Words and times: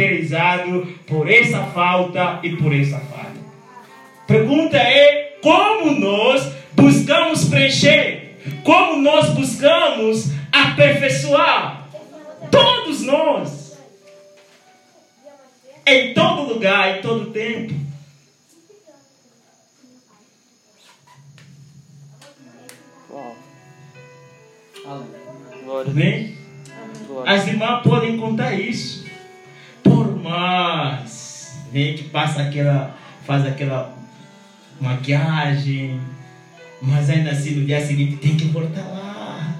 caracterizado 0.00 0.86
por 1.06 1.30
essa 1.30 1.64
falta 1.66 2.40
e 2.42 2.56
por 2.56 2.74
essa 2.74 2.98
falha. 2.98 3.30
Pergunta 4.26 4.76
é 4.76 5.38
como 5.42 5.92
nós 5.92 6.52
buscamos 6.72 7.44
preencher, 7.44 8.36
como 8.64 9.02
nós 9.02 9.30
buscamos 9.30 10.30
aperfeiçoar. 10.50 11.88
Todos 12.50 13.02
nós, 13.02 13.78
em 15.86 16.14
todo 16.14 16.54
lugar, 16.54 16.98
em 16.98 17.02
todo 17.02 17.30
tempo. 17.30 17.74
Amém? 25.86 26.36
As 27.26 27.46
irmãs 27.46 27.82
podem 27.82 28.16
contar 28.16 28.58
isso. 28.58 29.09
Mais 30.22 31.54
a 31.72 31.76
gente 31.76 32.04
passa 32.04 32.42
aquela, 32.42 32.96
faz 33.24 33.46
aquela 33.46 33.96
maquiagem, 34.80 36.00
mas 36.82 37.08
ainda 37.10 37.30
assim 37.30 37.52
no 37.52 37.66
dia 37.66 37.84
seguinte 37.84 38.16
tem 38.16 38.36
que 38.36 38.46
voltar 38.46 38.82
lá. 38.82 39.54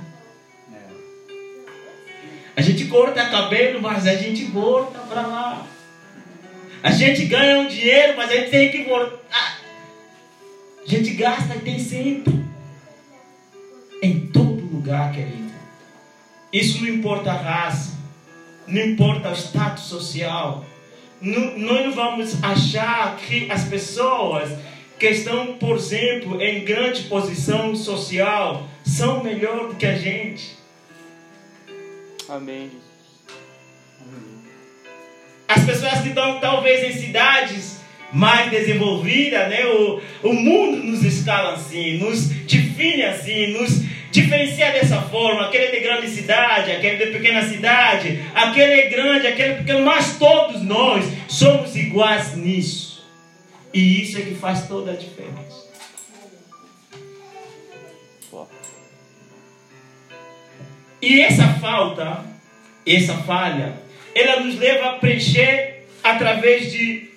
A 2.57 2.63
gente 2.63 2.87
corta 2.87 3.31
cabelo, 3.31 3.81
mas 3.81 4.07
a 4.07 4.15
gente 4.15 4.45
volta 4.45 4.99
para 4.99 5.23
lá. 5.23 5.67
A 6.83 6.91
gente 6.91 7.27
ganha 7.27 7.61
um 7.61 7.69
dinheiro, 7.69 8.17
mas 8.17 8.31
a 8.31 8.35
gente 8.35 8.51
tem 8.51 8.71
que 8.71 8.85
voltar. 8.85 9.61
A 10.85 10.89
gente 10.89 11.11
gasta 11.13 11.55
e 11.55 11.61
tem 11.61 11.79
sempre. 11.79 12.45
Em 14.03 14.27
todo 14.27 14.61
lugar, 14.67 15.13
querido. 15.13 15.51
Isso 16.53 16.81
não 16.81 16.89
importa 16.89 17.31
a 17.31 17.35
raça, 17.35 17.97
não 18.67 18.83
importa 18.83 19.31
o 19.31 19.35
status 19.35 19.85
social. 19.85 20.65
Não, 21.21 21.59
nós 21.59 21.87
não 21.87 21.93
vamos 21.93 22.43
achar 22.43 23.17
que 23.17 23.51
as 23.51 23.65
pessoas 23.65 24.51
que 24.99 25.09
estão, 25.09 25.55
por 25.55 25.77
exemplo, 25.77 26.41
em 26.41 26.65
grande 26.65 27.05
posição 27.05 27.75
social 27.75 28.69
são 28.85 29.23
melhor 29.23 29.69
do 29.69 29.75
que 29.75 29.87
a 29.87 29.97
gente. 29.97 30.57
Amém. 32.29 32.71
As 35.49 35.65
pessoas 35.65 36.01
que 36.01 36.09
estão 36.09 36.39
talvez 36.39 36.85
em 36.85 37.01
cidades 37.01 37.81
mais 38.13 38.51
desenvolvidas, 38.51 39.49
né? 39.49 39.67
o, 39.67 40.01
o 40.23 40.33
mundo 40.33 40.77
nos 40.85 41.03
escala 41.03 41.55
assim, 41.55 41.99
nos 41.99 42.29
define 42.29 43.03
assim, 43.05 43.49
nos 43.49 43.90
diferencia 44.11 44.73
dessa 44.73 45.01
forma. 45.03 45.47
Aquele 45.47 45.65
é 45.65 45.71
de 45.71 45.81
grande 45.81 46.09
cidade, 46.09 46.73
aquele 46.73 47.07
de 47.07 47.13
pequena 47.13 47.43
cidade, 47.49 48.23
aquele 48.35 48.73
é 48.73 48.89
grande, 48.89 49.27
aquele 49.27 49.53
é 49.53 49.57
pequeno, 49.57 49.85
mas 49.85 50.19
todos 50.19 50.63
nós 50.63 51.05
somos 51.29 51.75
iguais 51.77 52.35
nisso. 52.37 53.09
E 53.73 54.03
isso 54.03 54.19
é 54.19 54.23
que 54.23 54.35
faz 54.35 54.67
toda 54.67 54.93
a 54.93 54.97
diferença. 54.97 55.71
E 61.03 61.21
essa 61.23 61.55
falta, 61.55 62.25
essa 62.87 63.15
falha, 63.19 63.75
ela 64.15 64.41
nos 64.41 64.59
leva 64.59 64.91
a 64.91 64.99
preencher 64.99 65.87
através 66.03 66.71
de 66.73 67.09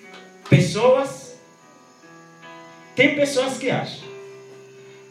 pessoas. 0.48 1.38
Tem 2.96 3.14
pessoas 3.14 3.58
que 3.58 3.70
acham 3.70 4.13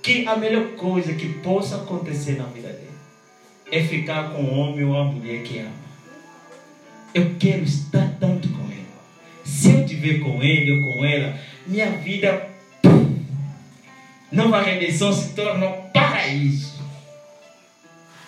que 0.04 0.28
a 0.28 0.36
melhor 0.36 0.76
coisa 0.76 1.14
que 1.14 1.30
possa 1.36 1.78
acontecer 1.78 2.38
na 2.38 2.44
vida 2.44 2.68
dele 2.68 2.92
é 3.72 3.82
ficar 3.82 4.32
com 4.32 4.44
o 4.44 4.54
homem 4.54 4.84
ou 4.84 4.98
a 4.98 5.06
mulher 5.06 5.42
que 5.44 5.59
ama. 5.59 5.72
Eu 7.14 7.36
quero 7.40 7.64
estar 7.64 8.18
tanto 8.20 8.50
com 8.50 8.66
ele. 8.66 8.86
Se 9.46 9.72
eu 9.72 9.80
estiver 9.80 10.20
com 10.20 10.44
ele 10.44 10.72
ou 10.74 10.94
com 10.94 11.06
ela, 11.06 11.40
minha 11.66 11.90
vida, 11.92 12.50
nova 14.30 14.62
redenção 14.62 15.14
se 15.14 15.34
torna 15.34 15.68
um 15.68 15.90
paraíso. 15.90 16.74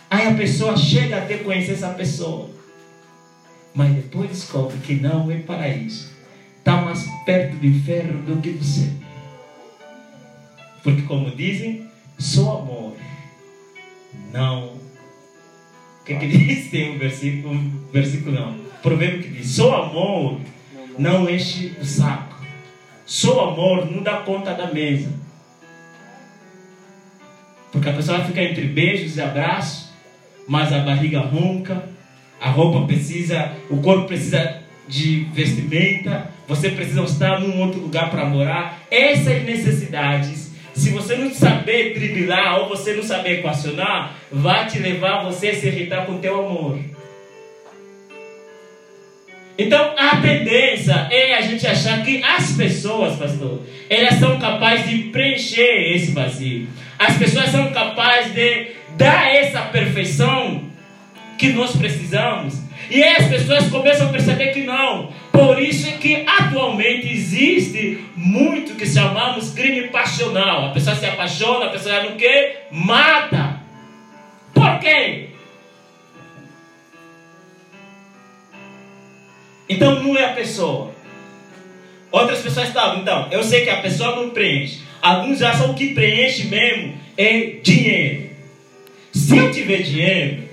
Aí 0.09 0.27
a 0.29 0.33
pessoa 0.33 0.77
chega 0.77 1.17
até 1.17 1.39
conhecer 1.39 1.73
essa 1.73 1.89
pessoa, 1.89 2.49
mas 3.73 3.93
depois 3.93 4.29
descobre 4.29 4.77
que 4.77 4.95
não 4.95 5.29
é 5.29 5.39
paraíso. 5.39 6.09
Está 6.57 6.77
mais 6.77 7.05
perto 7.25 7.57
do 7.57 7.65
inferno 7.65 8.21
do 8.21 8.41
que 8.41 8.51
do 8.51 8.63
céu. 8.63 9.04
Porque, 10.85 11.01
como 11.01 11.31
dizem, 11.31 11.89
só 12.19 12.59
amor 12.59 12.95
não. 14.31 14.67
O 14.67 16.05
que, 16.05 16.13
que 16.13 16.27
diz? 16.29 16.69
Tem 16.69 16.95
um 16.95 16.99
versículo, 16.99 17.55
um 17.55 17.71
versículo 17.91 18.35
não. 18.39 18.55
Provérbio 18.83 19.23
que 19.23 19.29
diz: 19.29 19.47
só 19.47 19.83
amor 19.83 20.39
não 20.99 21.27
enche 21.27 21.75
o 21.81 21.83
saco. 21.83 22.35
Só 23.03 23.49
amor 23.49 23.89
não 23.91 24.03
dá 24.03 24.17
conta 24.17 24.53
da 24.53 24.71
mesa. 24.71 25.11
Porque 27.71 27.89
a 27.89 27.93
pessoa 27.93 28.23
fica 28.23 28.43
entre 28.43 28.67
beijos 28.67 29.17
e 29.17 29.21
abraços, 29.21 29.89
mas 30.47 30.71
a 30.71 30.79
barriga 30.79 31.19
ronca, 31.19 31.89
a 32.39 32.51
roupa 32.51 32.85
precisa, 32.85 33.53
o 33.71 33.77
corpo 33.77 34.05
precisa 34.05 34.61
de 34.87 35.25
vestimenta, 35.33 36.29
você 36.47 36.69
precisa 36.69 37.01
estar 37.01 37.39
num 37.39 37.59
outro 37.59 37.81
lugar 37.81 38.11
para 38.11 38.25
morar. 38.25 38.81
Essas 38.89 39.43
necessidades, 39.43 40.44
se 40.75 40.89
você 40.89 41.15
não 41.15 41.33
saber 41.33 41.93
driblar 41.93 42.59
ou 42.59 42.69
você 42.69 42.93
não 42.93 43.03
saber 43.03 43.39
equacionar, 43.39 44.15
vai 44.31 44.67
te 44.67 44.79
levar 44.79 45.23
você 45.23 45.49
a 45.49 45.55
se 45.55 45.67
irritar 45.67 46.05
com 46.05 46.13
o 46.13 46.19
teu 46.19 46.45
amor. 46.45 46.79
Então 49.57 49.93
a 49.97 50.17
tendência 50.17 51.07
é 51.09 51.35
a 51.35 51.41
gente 51.41 51.65
achar 51.65 52.03
que 52.03 52.21
as 52.21 52.51
pessoas, 52.51 53.15
pastor, 53.15 53.61
elas 53.89 54.15
são 54.15 54.37
capazes 54.37 54.89
de 54.89 54.97
preencher 55.09 55.95
esse 55.95 56.11
vazio. 56.11 56.67
As 56.99 57.17
pessoas 57.17 57.49
são 57.49 57.71
capazes 57.71 58.33
de 58.33 58.71
dar 58.97 59.33
essa 59.33 59.61
perfeição 59.61 60.61
que 61.37 61.49
nós 61.53 61.75
precisamos. 61.75 62.55
E 62.89 63.01
as 63.01 63.27
pessoas 63.27 63.69
começam 63.69 64.07
a 64.07 64.11
perceber 64.11 64.47
que 64.47 64.63
não. 64.63 65.11
Por 65.35 65.61
isso 65.61 65.85
é 65.89 65.91
que 65.97 66.23
atualmente 66.25 67.11
existe 67.11 68.05
muito 68.15 68.75
que 68.75 68.87
chamamos 68.87 69.51
crime 69.51 69.89
passional. 69.89 70.67
A 70.67 70.69
pessoa 70.69 70.95
se 70.95 71.05
apaixona, 71.05 71.65
a 71.65 71.69
pessoa 71.71 72.03
não 72.03 72.15
quer, 72.15 72.69
mata. 72.71 73.59
Por 74.53 74.79
quê? 74.79 75.31
Então 79.67 80.01
não 80.01 80.15
é 80.15 80.23
a 80.23 80.33
pessoa. 80.33 80.95
Outras 82.09 82.39
pessoas 82.39 82.69
estavam, 82.69 83.01
então, 83.01 83.27
eu 83.29 83.43
sei 83.43 83.65
que 83.65 83.69
a 83.69 83.81
pessoa 83.81 84.15
não 84.15 84.29
preenche. 84.29 84.79
Alguns 85.01 85.41
acham 85.41 85.73
que 85.73 85.93
preenche 85.93 86.47
mesmo 86.47 86.97
é 87.17 87.57
dinheiro. 87.61 88.29
Se 89.11 89.37
eu 89.37 89.51
tiver 89.51 89.81
dinheiro, 89.81 90.43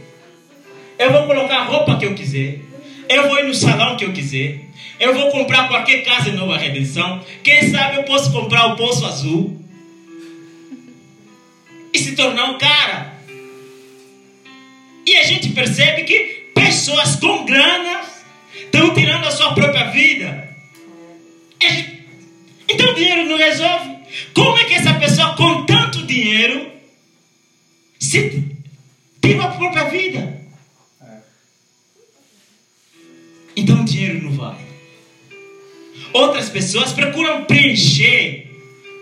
eu 0.99 1.13
vou 1.13 1.27
colocar 1.27 1.59
a 1.59 1.65
roupa 1.65 1.97
que 1.99 2.07
eu 2.07 2.15
quiser. 2.15 2.72
Eu 3.09 3.29
vou 3.29 3.39
ir 3.39 3.47
no 3.47 3.55
salão 3.55 3.97
que 3.97 4.05
eu 4.05 4.13
quiser. 4.13 4.61
Eu 4.99 5.15
vou 5.15 5.31
comprar 5.31 5.69
qualquer 5.69 6.05
casa 6.05 6.29
em 6.29 6.35
Nova 6.35 6.57
Redenção. 6.57 7.25
Quem 7.43 7.71
sabe 7.71 7.97
eu 7.97 8.05
posso 8.05 8.33
comprar 8.33 8.67
o 8.67 8.77
Poço 8.77 9.05
Azul. 9.05 9.61
E 11.93 11.99
se 11.99 12.15
tornar 12.15 12.51
um 12.51 12.59
cara. 12.59 13.13
E 15.05 15.17
a 15.17 15.25
gente 15.25 15.51
percebe 15.51 16.05
que 16.05 16.51
pessoas 16.55 17.17
com 17.17 17.45
grana 17.45 18.03
estão 18.55 18.95
tirando 18.95 19.27
a 19.27 19.31
sua 19.31 19.53
própria 19.53 19.91
vida. 19.91 20.49
Então 22.69 22.91
o 22.91 22.95
dinheiro 22.95 23.29
não 23.29 23.37
resolve. 23.37 23.97
Como 24.35 24.57
é 24.59 24.65
que 24.65 24.75
essa 24.75 24.95
pessoa 24.95 25.35
com 25.35 25.67
tanto 25.67 26.07
dinheiro 26.07 26.71
se 27.99 28.45
tira 29.21 29.45
a 29.45 29.49
própria 29.49 29.85
vida? 29.85 30.42
Então 33.57 33.81
o 33.81 33.85
dinheiro 33.85 34.23
não 34.23 34.33
vai. 34.33 34.59
Outras 36.13 36.49
pessoas 36.49 36.93
procuram 36.93 37.45
preencher 37.45 38.51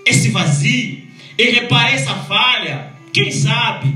esse 0.07 0.29
vazio 0.29 1.03
e 1.37 1.45
reparar 1.51 1.93
essa 1.93 2.15
falha, 2.15 2.93
quem 3.13 3.31
sabe, 3.31 3.93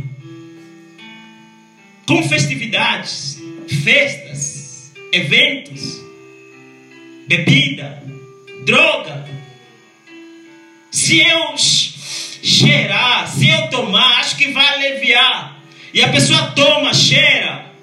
com 2.07 2.23
festividades, 2.29 3.39
festas, 3.83 4.93
eventos, 5.13 6.01
bebida, 7.27 8.03
droga. 8.65 9.25
Se 10.91 11.21
eu 11.21 11.57
cheirar, 11.57 13.29
se 13.29 13.49
eu 13.49 13.69
tomar, 13.69 14.21
acho 14.21 14.37
que 14.37 14.53
vai 14.53 14.87
aliviar. 14.87 15.63
E 15.93 16.03
a 16.03 16.09
pessoa 16.09 16.53
toma, 16.53 16.93
cheira, 16.93 17.74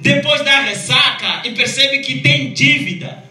depois 0.00 0.44
da 0.44 0.60
ressaca 0.60 1.46
e 1.46 1.52
percebe 1.52 2.00
que 2.00 2.20
tem 2.20 2.52
dívida. 2.52 3.24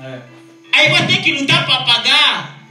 É. 0.00 0.20
Aí 0.72 0.90
vai 0.90 1.06
ter 1.06 1.22
que 1.22 1.32
lutar 1.32 1.64
para 1.64 1.84
pagar. 1.84 2.68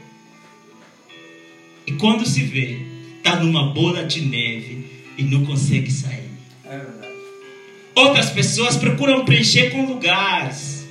E 1.87 1.93
quando 1.93 2.25
se 2.25 2.43
vê, 2.43 2.79
está 3.17 3.37
numa 3.37 3.73
bola 3.73 4.05
de 4.05 4.21
neve 4.21 4.85
e 5.17 5.23
não 5.23 5.45
consegue 5.45 5.91
sair. 5.91 6.29
É 6.65 6.77
verdade. 6.77 7.13
Outras 7.95 8.29
pessoas 8.29 8.77
procuram 8.77 9.25
preencher 9.25 9.71
com 9.71 9.85
lugares. 9.85 10.87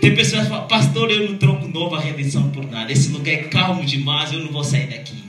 Tem 0.00 0.14
pessoas 0.14 0.44
que 0.44 0.48
falam, 0.48 0.66
pastor, 0.66 1.10
eu 1.10 1.28
não 1.28 1.36
troco 1.36 1.68
nova 1.68 2.00
redenção 2.00 2.50
por 2.50 2.66
nada. 2.70 2.90
Esse 2.90 3.10
lugar 3.10 3.34
é 3.34 3.44
calmo 3.44 3.84
demais, 3.84 4.32
eu 4.32 4.40
não 4.40 4.50
vou 4.50 4.64
sair 4.64 4.86
daqui. 4.86 5.19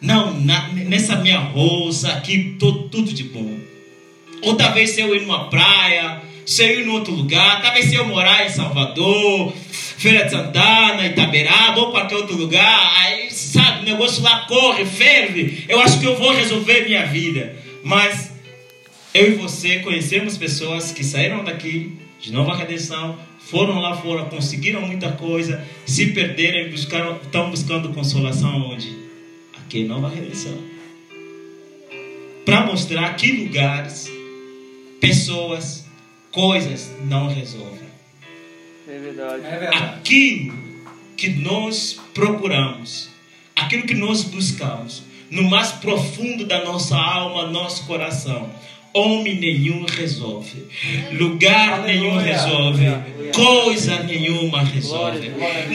Não, 0.00 0.38
na, 0.40 0.68
nessa 0.68 1.16
minha 1.16 1.38
roça 1.38 2.12
aqui, 2.12 2.56
tô, 2.58 2.72
tudo 2.84 3.12
de 3.12 3.24
bom. 3.24 3.58
Ou 4.42 4.54
talvez 4.54 4.90
se 4.90 5.00
eu 5.00 5.14
ir 5.14 5.22
numa 5.22 5.48
praia, 5.48 6.22
se 6.46 6.62
eu 6.62 6.80
ir 6.80 6.86
em 6.86 6.90
outro 6.90 7.12
lugar, 7.12 7.60
talvez 7.60 7.86
se 7.86 7.96
eu 7.96 8.06
morar 8.06 8.46
em 8.46 8.48
Salvador, 8.48 9.52
Feira 9.98 10.24
de 10.24 10.30
Santana, 10.30 11.06
Itaberaba 11.06 11.80
ou 11.80 11.90
qualquer 11.90 12.14
outro 12.14 12.36
lugar, 12.36 12.92
aí 12.96 13.30
sabe, 13.32 13.80
o 13.80 13.84
negócio 13.84 14.22
lá 14.22 14.46
corre, 14.46 14.84
ferve. 14.84 15.64
Eu 15.68 15.80
acho 15.80 15.98
que 15.98 16.06
eu 16.06 16.16
vou 16.16 16.32
resolver 16.32 16.84
minha 16.84 17.04
vida. 17.06 17.56
Mas 17.82 18.32
eu 19.12 19.32
e 19.32 19.34
você 19.34 19.80
conhecemos 19.80 20.38
pessoas 20.38 20.92
que 20.92 21.02
saíram 21.02 21.42
daqui 21.42 21.98
de 22.20 22.32
nova 22.32 22.54
redenção, 22.54 23.18
foram 23.38 23.80
lá 23.80 23.96
fora, 23.96 24.24
conseguiram 24.24 24.82
muita 24.82 25.12
coisa, 25.12 25.64
se 25.86 26.08
perderam, 26.08 26.70
buscaram, 26.70 27.16
estão 27.16 27.50
buscando 27.50 27.88
consolação 27.90 28.70
onde? 28.70 28.97
Aqui 29.68 29.80
em 29.80 29.84
Nova 29.84 30.08
Redenção. 30.08 30.56
Para 32.46 32.64
mostrar 32.64 33.14
que 33.16 33.30
lugares, 33.32 34.10
pessoas, 34.98 35.84
coisas 36.32 36.90
não 37.04 37.28
resolvem. 37.28 37.86
É 38.88 38.98
verdade. 38.98 39.44
É 39.44 39.58
verdade. 39.58 39.76
Aquilo 39.76 40.56
que 41.18 41.28
nós 41.28 42.00
procuramos, 42.14 43.10
aquilo 43.54 43.82
que 43.82 43.92
nós 43.92 44.24
buscamos, 44.24 45.02
no 45.30 45.42
mais 45.42 45.72
profundo 45.72 46.46
da 46.46 46.64
nossa 46.64 46.96
alma, 46.96 47.50
nosso 47.50 47.84
coração, 47.84 48.50
homem 48.92 49.36
nenhum 49.36 49.84
resolve, 49.84 50.64
lugar 51.12 51.82
nenhum 51.82 52.16
resolve, 52.16 52.84
coisa 53.34 54.02
nenhuma 54.02 54.62
resolve. 54.62 55.30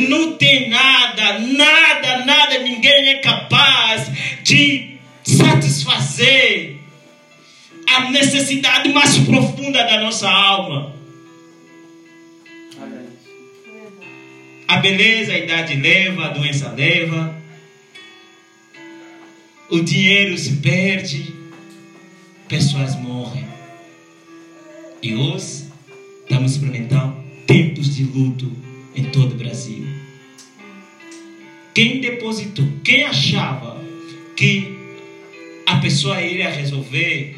Não 0.10 0.34
tem 0.34 0.70
nada, 0.70 1.40
nada, 1.40 2.26
nada, 2.26 2.60
ninguém 2.60 3.10
é 3.10 3.16
capaz 3.16 4.12
de 4.44 4.98
satisfazer 5.24 6.78
a 7.88 8.10
necessidade 8.12 8.90
mais 8.90 9.18
profunda 9.20 9.84
da 9.84 10.02
nossa 10.02 10.30
alma. 10.30 10.94
A 14.68 14.78
beleza, 14.78 15.34
a 15.34 15.38
idade 15.38 15.76
leva, 15.76 16.26
a 16.26 16.30
doença 16.30 16.70
leva. 16.76 17.36
O 19.70 19.82
dinheiro 19.82 20.38
se 20.38 20.58
perde, 20.58 21.43
pessoas 22.54 22.96
morrem. 22.98 23.48
E 25.02 25.16
hoje 25.16 25.64
estamos 26.22 26.52
experimentando 26.52 27.16
tempos 27.48 27.96
de 27.96 28.04
luto 28.04 28.52
em 28.94 29.06
todo 29.06 29.32
o 29.32 29.38
Brasil. 29.38 29.84
Quem 31.74 32.00
depositou, 32.00 32.68
quem 32.84 33.06
achava 33.06 33.84
que 34.36 34.78
a 35.66 35.78
pessoa 35.78 36.22
iria 36.22 36.48
resolver, 36.48 37.36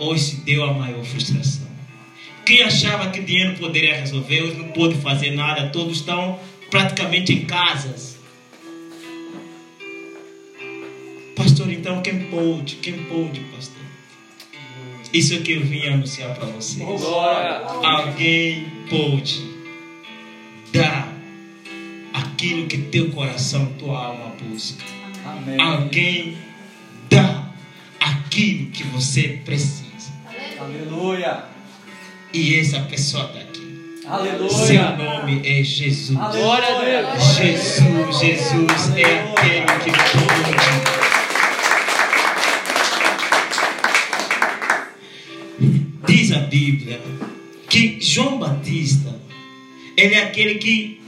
hoje 0.00 0.24
se 0.24 0.36
deu 0.40 0.64
a 0.64 0.74
maior 0.74 1.04
frustração. 1.04 1.68
Quem 2.44 2.62
achava 2.62 3.10
que 3.10 3.20
dinheiro 3.20 3.56
poderia 3.56 3.94
resolver, 3.94 4.42
hoje 4.42 4.56
não 4.56 4.68
pôde 4.72 4.96
fazer 4.96 5.30
nada, 5.30 5.68
todos 5.68 5.98
estão 5.98 6.40
praticamente 6.72 7.32
em 7.32 7.44
casas. 7.44 8.18
Pastor, 11.36 11.70
então 11.70 12.02
quem 12.02 12.24
pôde? 12.24 12.74
Quem 12.82 12.94
pôde, 13.04 13.38
pastor? 13.54 13.83
Isso 15.14 15.32
é 15.32 15.38
que 15.38 15.52
eu 15.52 15.60
vim 15.60 15.86
anunciar 15.86 16.34
para 16.34 16.46
vocês. 16.46 16.84
Glória. 16.84 17.58
Alguém 17.84 18.66
pôde 18.90 19.48
dar 20.72 21.08
aquilo 22.12 22.66
que 22.66 22.78
teu 22.78 23.12
coração, 23.12 23.66
tua 23.78 24.06
alma 24.06 24.32
busca. 24.42 24.82
Amém. 25.24 25.60
Alguém 25.60 26.36
dá 27.08 27.48
aquilo 28.00 28.70
que 28.72 28.82
você 28.88 29.40
precisa. 29.44 30.12
Aleluia. 30.58 31.44
E 32.32 32.58
essa 32.58 32.80
pessoa 32.80 33.26
está 33.26 33.38
aqui. 33.38 34.00
Seu 34.02 34.12
Aleluia. 34.12 34.96
nome 34.96 35.42
é 35.48 35.62
Jesus. 35.62 36.18
Glória 36.18 36.76
a 36.76 37.10
Deus. 37.12 37.36
Jesus, 37.36 38.18
Jesus 38.18 38.96
é 38.96 39.62
aquele 39.62 39.64
que 39.84 39.90
pode. 39.92 41.03
Diz 46.06 46.32
a 46.32 46.40
Bíblia 46.40 47.00
que 47.68 47.98
João 48.00 48.38
Batista, 48.38 49.14
ele 49.96 50.14
é 50.14 50.22
aquele 50.22 50.56
que 50.56 51.00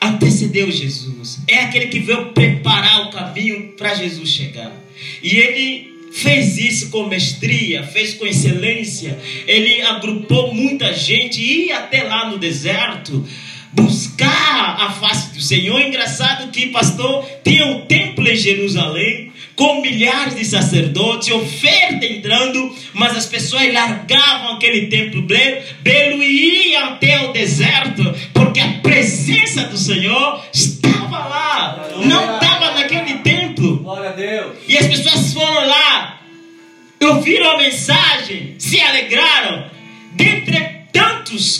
antecedeu 0.00 0.70
Jesus. 0.70 1.40
É 1.48 1.60
aquele 1.60 1.86
que 1.86 2.00
veio 2.00 2.32
preparar 2.32 3.06
o 3.06 3.10
caminho 3.10 3.72
para 3.76 3.94
Jesus 3.94 4.28
chegar. 4.28 4.72
E 5.22 5.36
ele 5.36 5.94
fez 6.12 6.58
isso 6.58 6.90
com 6.90 7.08
mestria, 7.08 7.82
fez 7.82 8.14
com 8.14 8.26
excelência. 8.26 9.18
Ele 9.46 9.82
agrupou 9.82 10.54
muita 10.54 10.92
gente 10.92 11.40
e 11.40 11.66
ia 11.66 11.78
até 11.78 12.02
lá 12.02 12.30
no 12.30 12.38
deserto 12.38 13.26
buscar 13.72 14.76
a 14.80 14.92
face 14.92 15.34
do 15.34 15.40
Senhor. 15.40 15.80
Engraçado 15.80 16.50
que 16.50 16.66
pastor 16.66 17.26
tinha 17.42 17.66
um 17.66 17.86
templo 17.86 18.26
em 18.28 18.36
Jerusalém 18.36 19.32
com 19.56 19.80
milhares 19.80 20.34
de 20.34 20.44
sacerdotes, 20.44 21.30
oferta 21.30 22.04
entrando, 22.04 22.74
mas 22.92 23.16
as 23.16 23.26
pessoas 23.26 23.72
largavam 23.72 24.54
aquele 24.54 24.86
templo 24.86 25.22
belo 25.22 26.22
e 26.22 26.72
iam 26.72 26.84
até 26.84 27.24
o 27.24 27.32
deserto, 27.32 28.02
porque 28.32 28.60
a 28.60 28.72
presença 28.82 29.64
do 29.64 29.76
Senhor 29.76 30.44
estava 30.52 31.18
lá, 31.18 31.88
não 32.04 32.34
estava 32.34 32.72
naquele 32.72 33.18
templo. 33.18 33.78
Glória 33.78 34.10
a 34.10 34.12
Deus. 34.12 34.56
E 34.66 34.76
as 34.76 34.86
pessoas 34.86 35.32
foram 35.32 35.66
lá, 35.66 36.20
ouviram 37.02 37.52
a 37.52 37.58
mensagem, 37.58 38.54
se 38.58 38.80
alegraram. 38.80 39.72
Dentre 40.12 40.73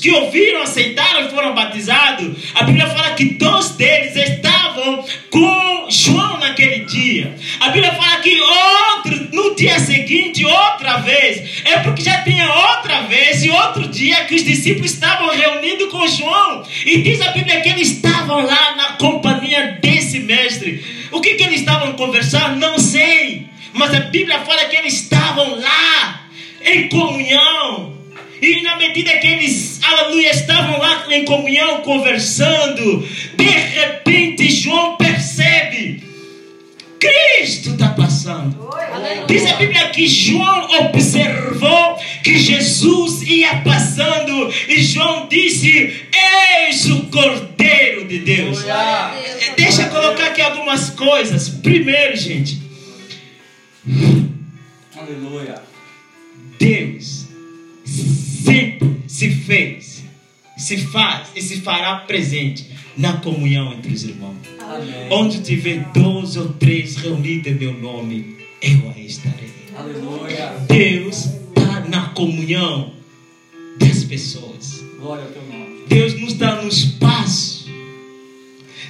que 0.01 0.11
ouviram, 0.11 0.63
aceitaram 0.63 1.27
e 1.27 1.31
foram 1.31 1.55
batizados, 1.55 2.37
a 2.55 2.65
Bíblia 2.65 2.87
fala 2.87 3.15
que 3.15 3.25
dois 3.35 3.71
deles 3.71 4.15
estavam 4.17 5.05
com 5.31 5.87
João 5.89 6.39
naquele 6.39 6.85
dia. 6.85 7.35
A 7.61 7.71
Bíblia 7.71 7.93
fala 7.93 8.21
que 8.21 8.39
outro, 8.41 9.29
no 9.33 9.55
dia 9.55 9.79
seguinte, 9.79 10.45
outra 10.45 10.99
vez. 10.99 11.63
É 11.65 11.79
porque 11.79 12.03
já 12.03 12.23
tinha 12.23 12.49
outra 12.51 13.03
vez 13.03 13.45
e 13.45 13.51
outro 13.51 13.89
dia 13.89 14.25
que 14.25 14.35
os 14.35 14.45
discípulos 14.45 14.93
estavam 14.93 15.29
reunidos 15.31 15.91
com 15.91 16.07
João. 16.07 16.67
E 16.85 17.03
diz 17.03 17.21
a 17.21 17.33
Bíblia 17.33 17.61
que 17.61 17.69
eles 17.69 17.91
estavam 17.93 18.45
lá 18.45 18.77
na 18.77 18.93
companhia 18.95 19.79
desse 19.81 20.21
mestre. 20.21 20.85
O 21.11 21.21
que, 21.21 21.35
que 21.35 21.43
eles 21.43 21.61
estavam 21.61 21.93
conversando? 21.95 22.57
Não 22.57 22.79
sei. 22.79 23.47
Mas 23.73 23.93
a 23.95 24.01
Bíblia 24.01 24.41
fala 24.41 24.65
que 24.67 24.77
eles 24.77 24.95
estavam 24.95 25.61
lá 25.61 26.21
em 26.65 26.89
comunhão. 26.89 27.94
E 28.41 28.63
na 28.63 28.77
medida 28.77 29.17
que 29.19 29.27
eles, 29.27 29.81
aleluia, 29.83 30.31
estavam 30.31 30.79
lá 30.79 31.07
em 31.11 31.25
comunhão, 31.25 31.81
conversando, 31.83 33.07
de 33.37 33.45
repente 33.45 34.51
João 34.51 34.97
percebe: 34.97 36.03
Cristo 36.99 37.71
está 37.71 37.89
passando. 37.91 38.65
Diz 39.27 39.47
a 39.51 39.57
Bíblia 39.57 39.89
que 39.91 40.07
João 40.07 40.87
observou 40.87 41.97
que 42.23 42.39
Jesus 42.39 43.23
ia 43.23 43.57
passando, 43.59 44.53
e 44.69 44.83
João 44.83 45.29
disse: 45.29 46.07
Eis 46.13 46.87
o 46.91 47.05
Cordeiro 47.05 48.07
de 48.07 48.19
Deus. 48.21 48.65
Deixa 49.57 49.83
eu 49.83 49.91
colocar 49.91 50.27
aqui 50.27 50.41
algumas 50.41 50.91
coisas. 50.91 51.49
Primeiro, 51.49 52.17
gente, 52.17 52.63
Aleluia. 54.97 55.63
Deus 56.59 57.24
sempre 58.45 58.97
se 59.07 59.31
fez, 59.31 60.05
se 60.57 60.77
faz 60.77 61.29
e 61.35 61.41
se 61.41 61.61
fará 61.63 61.97
presente 61.97 62.71
na 62.97 63.15
comunhão 63.15 63.73
entre 63.73 63.93
os 63.93 64.05
irmãos. 64.05 64.37
Amém. 64.61 65.09
Onde 65.11 65.41
tiver 65.41 65.91
dois 65.93 66.37
ou 66.37 66.51
três 66.51 66.97
reunidos 66.97 67.51
em 67.51 67.55
meu 67.55 67.73
nome, 67.73 68.37
eu 68.61 68.93
aí 68.95 69.07
estarei. 69.07 69.51
Aleluia. 69.77 70.59
Deus 70.69 71.27
está 71.49 71.81
na 71.89 72.09
comunhão 72.11 72.93
das 73.79 74.05
pessoas. 74.05 74.85
Glória 75.01 75.25
ao 75.25 75.31
teu 75.31 75.43
nome. 75.43 75.85
Deus 75.89 76.15
não 76.15 76.29
está 76.29 76.63
no 76.63 76.69
espaço. 76.69 77.65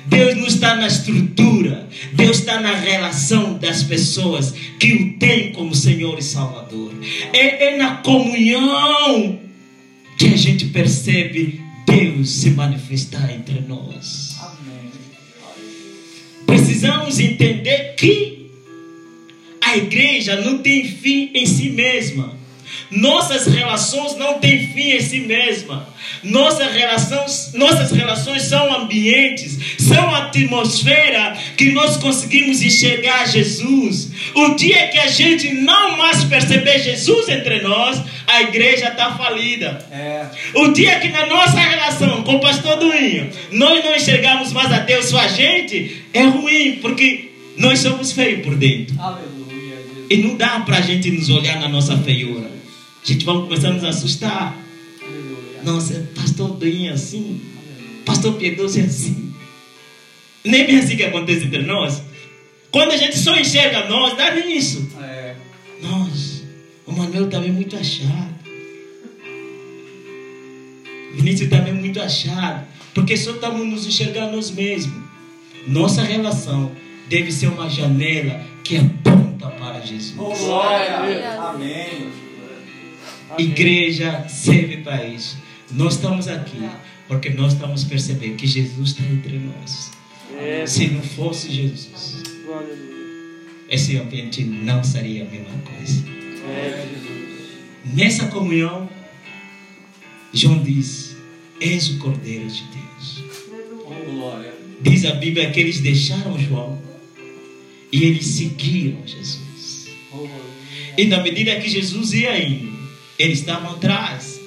Deus 0.06 0.36
não 0.36 0.46
está 0.46 0.76
na 0.76 0.86
estrutura. 0.86 1.88
Deus 2.12 2.40
está 2.40 2.60
na 2.60 2.74
relação 2.74 3.54
das 3.54 3.82
pessoas 3.82 4.52
que 4.78 4.92
o 4.92 5.18
têm 5.18 5.52
como 5.52 5.74
Senhor 5.74 6.18
e 6.18 6.22
Salvador. 6.22 6.92
É, 7.32 7.74
é 7.74 7.76
na 7.78 7.96
comunhão 7.96 9.43
que 10.24 10.32
a 10.32 10.36
gente 10.38 10.64
percebe 10.66 11.60
Deus 11.86 12.30
se 12.30 12.50
manifestar 12.50 13.30
entre 13.30 13.60
nós. 13.60 14.34
Amém. 14.40 14.90
Precisamos 16.46 17.20
entender 17.20 17.94
que 17.94 18.50
a 19.60 19.76
igreja 19.76 20.40
não 20.40 20.62
tem 20.62 20.88
fim 20.88 21.30
em 21.34 21.44
si 21.44 21.68
mesma. 21.68 22.34
Nossas 22.90 23.46
relações 23.46 24.16
não 24.16 24.38
têm 24.38 24.68
fim 24.68 24.92
em 24.92 25.00
si 25.00 25.20
mesma. 25.20 25.88
Nossas 26.22 26.72
relações, 26.72 27.52
nossas 27.54 27.90
relações 27.90 28.42
são 28.42 28.72
ambientes, 28.74 29.58
são 29.78 30.14
atmosfera 30.14 31.36
que 31.56 31.72
nós 31.72 31.96
conseguimos 31.96 32.62
enxergar 32.62 33.26
Jesus. 33.26 34.10
O 34.34 34.54
dia 34.54 34.88
que 34.88 34.98
a 34.98 35.08
gente 35.08 35.52
não 35.52 35.96
mais 35.96 36.24
perceber 36.24 36.78
Jesus 36.78 37.28
entre 37.28 37.60
nós, 37.62 38.00
a 38.26 38.42
igreja 38.42 38.88
está 38.88 39.12
falida. 39.16 39.84
É. 39.90 40.26
O 40.54 40.68
dia 40.68 40.98
que 41.00 41.08
na 41.08 41.26
nossa 41.26 41.58
relação 41.58 42.22
com 42.22 42.36
o 42.36 42.40
pastor 42.40 42.78
Duinho, 42.78 43.30
nós 43.52 43.84
não 43.84 43.94
enxergamos 43.94 44.52
mais 44.52 44.72
a 44.72 44.78
Deus, 44.80 45.06
só 45.06 45.18
a 45.18 45.28
gente, 45.28 46.04
é 46.12 46.22
ruim, 46.24 46.78
porque 46.80 47.30
nós 47.56 47.80
somos 47.80 48.12
feios 48.12 48.44
por 48.44 48.54
dentro. 48.56 48.94
Aleluia. 48.98 49.78
E 50.10 50.16
não 50.18 50.36
dá 50.36 50.60
para 50.60 50.78
a 50.78 50.80
gente 50.80 51.10
nos 51.10 51.28
olhar 51.30 51.58
na 51.60 51.68
nossa 51.68 51.96
feiura. 51.98 52.53
A 53.04 53.06
gente 53.06 53.26
vai 53.26 53.34
começar 53.34 53.68
a 53.68 53.72
nos 53.72 53.84
assustar. 53.84 54.56
Aleluia. 55.02 55.62
Nossa, 55.62 56.08
pastor 56.14 56.52
Duinho 56.56 56.90
é 56.90 56.94
assim, 56.94 57.38
pastor 58.06 58.32
Piedoso 58.34 58.80
é 58.80 58.84
assim. 58.84 59.34
Nem 60.42 60.66
bem 60.66 60.78
assim 60.78 60.96
que 60.96 61.04
acontece 61.04 61.44
entre 61.44 61.62
nós. 61.62 62.02
Quando 62.70 62.92
a 62.92 62.96
gente 62.96 63.18
só 63.18 63.36
enxerga 63.36 63.86
nós, 63.88 64.16
dá 64.16 64.34
nisso. 64.34 64.88
É. 65.02 65.34
Nós, 65.82 66.44
o 66.86 66.92
Manuel 66.92 67.28
também 67.28 67.50
é 67.50 67.52
muito 67.52 67.76
achado. 67.76 68.34
Vinícius 71.14 71.50
também 71.50 71.74
é 71.74 71.76
muito 71.76 72.00
achado. 72.00 72.66
Porque 72.94 73.18
só 73.18 73.32
estamos 73.32 73.66
nos 73.66 73.86
enxergando 73.86 74.34
nós 74.34 74.50
mesmos. 74.50 75.04
Nossa 75.66 76.02
relação 76.02 76.72
deve 77.08 77.30
ser 77.30 77.48
uma 77.48 77.68
janela 77.68 78.40
que 78.62 78.78
aponta 78.78 79.48
para 79.48 79.80
Jesus. 79.80 80.14
Oh, 80.18 80.34
glória. 80.34 81.40
Amém. 81.40 82.23
Igreja 83.38 84.26
serve 84.28 84.78
para 84.78 85.04
isso. 85.06 85.36
Nós 85.70 85.94
estamos 85.94 86.28
aqui 86.28 86.68
porque 87.08 87.30
nós 87.30 87.52
estamos 87.52 87.84
percebendo 87.84 88.36
que 88.36 88.46
Jesus 88.46 88.90
está 88.90 89.02
entre 89.04 89.38
nós. 89.38 89.90
É, 90.38 90.66
Se 90.66 90.88
não 90.88 91.02
fosse 91.02 91.50
Jesus, 91.50 92.22
esse 93.68 93.96
ambiente 93.96 94.42
não 94.44 94.82
seria 94.82 95.22
a 95.24 95.28
mesma 95.28 95.58
coisa. 95.64 96.04
É, 96.48 96.86
Nessa 97.92 98.26
comunhão, 98.26 98.88
João 100.32 100.62
diz: 100.62 101.16
És 101.60 101.90
o 101.90 101.98
Cordeiro 101.98 102.48
de 102.48 102.64
Deus. 102.64 103.24
Diz 104.80 105.04
a 105.04 105.14
Bíblia 105.14 105.50
que 105.50 105.60
eles 105.60 105.80
deixaram 105.80 106.38
João 106.38 106.82
e 107.92 108.04
eles 108.04 108.26
seguiram 108.26 109.06
Jesus. 109.06 109.88
Oh. 110.12 110.26
E 110.96 111.04
na 111.06 111.22
medida 111.22 111.58
que 111.60 111.68
Jesus 111.68 112.12
ia 112.12 112.42
indo, 112.42 112.73
eles 113.18 113.40
estavam 113.40 113.72
atrás. 113.72 114.40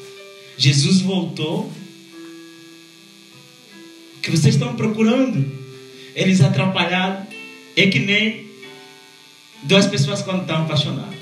Jesus 0.58 1.02
voltou. 1.02 1.72
O 4.18 4.22
que 4.22 4.32
vocês 4.32 4.56
estão 4.56 4.76
procurando? 4.76 5.46
Eles 6.16 6.42
atrapalharam. 6.42 7.26
É 7.76 7.88
que 7.88 8.00
nem 8.00 8.48
duas 9.64 9.86
pessoas 9.86 10.22
quando 10.22 10.42
estão 10.42 10.64
apaixonadas. 10.64 11.16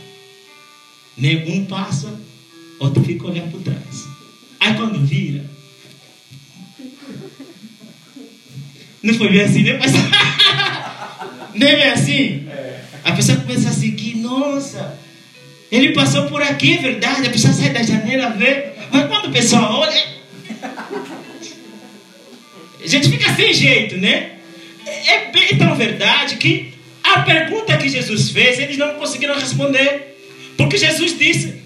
Nem 1.17 1.49
um 1.49 1.65
passa, 1.65 2.13
outro 2.79 3.03
fica 3.03 3.27
olhando 3.27 3.51
por 3.51 3.61
trás. 3.61 4.05
Aí 4.59 4.73
quando 4.75 5.05
vira. 5.05 5.49
Não 9.03 9.13
foi 9.13 9.29
bem 9.29 9.41
assim, 9.41 9.63
né? 9.63 9.77
Mas... 9.77 9.91
Nem 11.53 11.75
bem 11.75 11.89
assim? 11.89 12.47
A 13.03 13.11
pessoa 13.11 13.37
começa 13.37 13.69
a 13.69 13.73
seguir, 13.73 14.15
nossa, 14.15 14.99
ele 15.72 15.93
passou 15.93 16.25
por 16.27 16.41
aqui, 16.41 16.77
é 16.77 16.81
verdade. 16.81 17.27
A 17.27 17.31
pessoa 17.31 17.53
sai 17.53 17.69
da 17.69 17.84
janela, 17.84 18.29
vê. 18.31 18.67
Mas 18.91 19.07
quando 19.07 19.27
o 19.27 19.31
pessoal 19.31 19.79
olha. 19.79 20.15
A 22.84 22.88
gente 22.88 23.10
fica 23.10 23.34
sem 23.34 23.53
jeito, 23.53 23.98
né? 23.98 24.34
É 25.07 25.31
bem 25.31 25.57
tão 25.57 25.75
verdade 25.75 26.36
que 26.36 26.74
a 27.03 27.19
pergunta 27.22 27.77
que 27.77 27.89
Jesus 27.89 28.29
fez, 28.29 28.60
eles 28.60 28.77
não 28.77 28.93
conseguiram 28.95 29.36
responder. 29.39 30.15
Porque 30.55 30.77
Jesus 30.77 31.17
disse: 31.17 31.62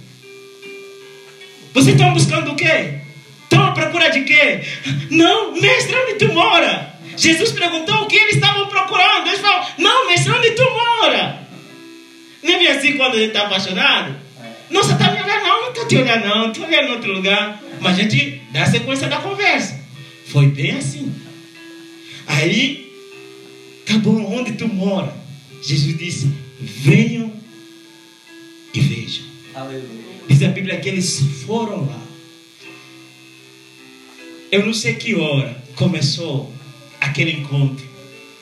Vocês 1.74 1.96
estão 1.96 2.13
buscando 2.13 2.51
o 2.51 2.56
quê? 2.56 3.00
Estão 3.44 3.63
à 3.65 3.72
procura 3.72 4.10
de 4.10 4.22
quê? 4.22 4.62
Não, 5.10 5.60
mestre, 5.60 5.96
onde 5.96 6.15
tu 6.15 6.34
mora? 6.34 6.94
Jesus 7.18 7.51
perguntou 7.51 7.96
o 8.03 8.08
que 8.08 8.15
eles 8.15 8.36
estavam 8.36 8.68
procurando. 8.68 9.27
Eles 9.27 9.41
falaram: 9.41 9.68
Não, 9.77 10.08
mestre, 10.08 10.32
onde 10.32 10.51
tu 10.51 10.63
mora? 10.63 11.49
Não 12.41 12.53
é 12.53 12.58
bem 12.58 12.67
assim 12.67 12.98
quando 12.98 13.15
a 13.15 13.17
gente 13.17 13.29
está 13.29 13.46
apaixonado? 13.46 14.15
Nossa, 14.69 14.96
tá 14.96 15.12
me 15.12 15.22
olhando, 15.22 15.43
não, 15.43 15.62
não 15.62 15.69
estou 15.69 15.88
te 15.88 15.98
olhando, 15.98 16.25
não, 16.25 16.51
estou 16.51 16.65
olhando 16.65 16.88
em 16.88 16.91
outro 16.91 17.12
lugar. 17.12 17.63
Mas 17.79 17.98
a 17.98 18.01
gente 18.03 18.41
dá 18.51 18.63
a 18.63 18.72
sequência 18.72 19.08
da 19.08 19.17
conversa. 19.17 19.79
Foi 20.27 20.48
bem 20.48 20.72
assim. 20.72 21.13
Aí, 22.27 22.91
bom, 24.03 24.24
onde 24.34 24.53
tu 24.53 24.67
mora? 24.67 25.13
Jesus 25.62 25.98
disse: 25.98 26.31
Venham 26.60 27.34
e 28.74 28.79
vejam. 28.79 29.25
Aleluia. 29.55 30.10
Diz 30.27 30.43
a 30.43 30.50
Bíblia 30.50 30.79
que 30.79 30.89
eles 30.89 31.19
foram 31.46 31.86
lá. 31.86 32.00
Eu 34.51 34.65
não 34.65 34.74
sei 34.74 34.96
que 34.96 35.15
hora 35.15 35.63
começou 35.75 36.53
aquele 37.00 37.31
encontro, 37.31 37.86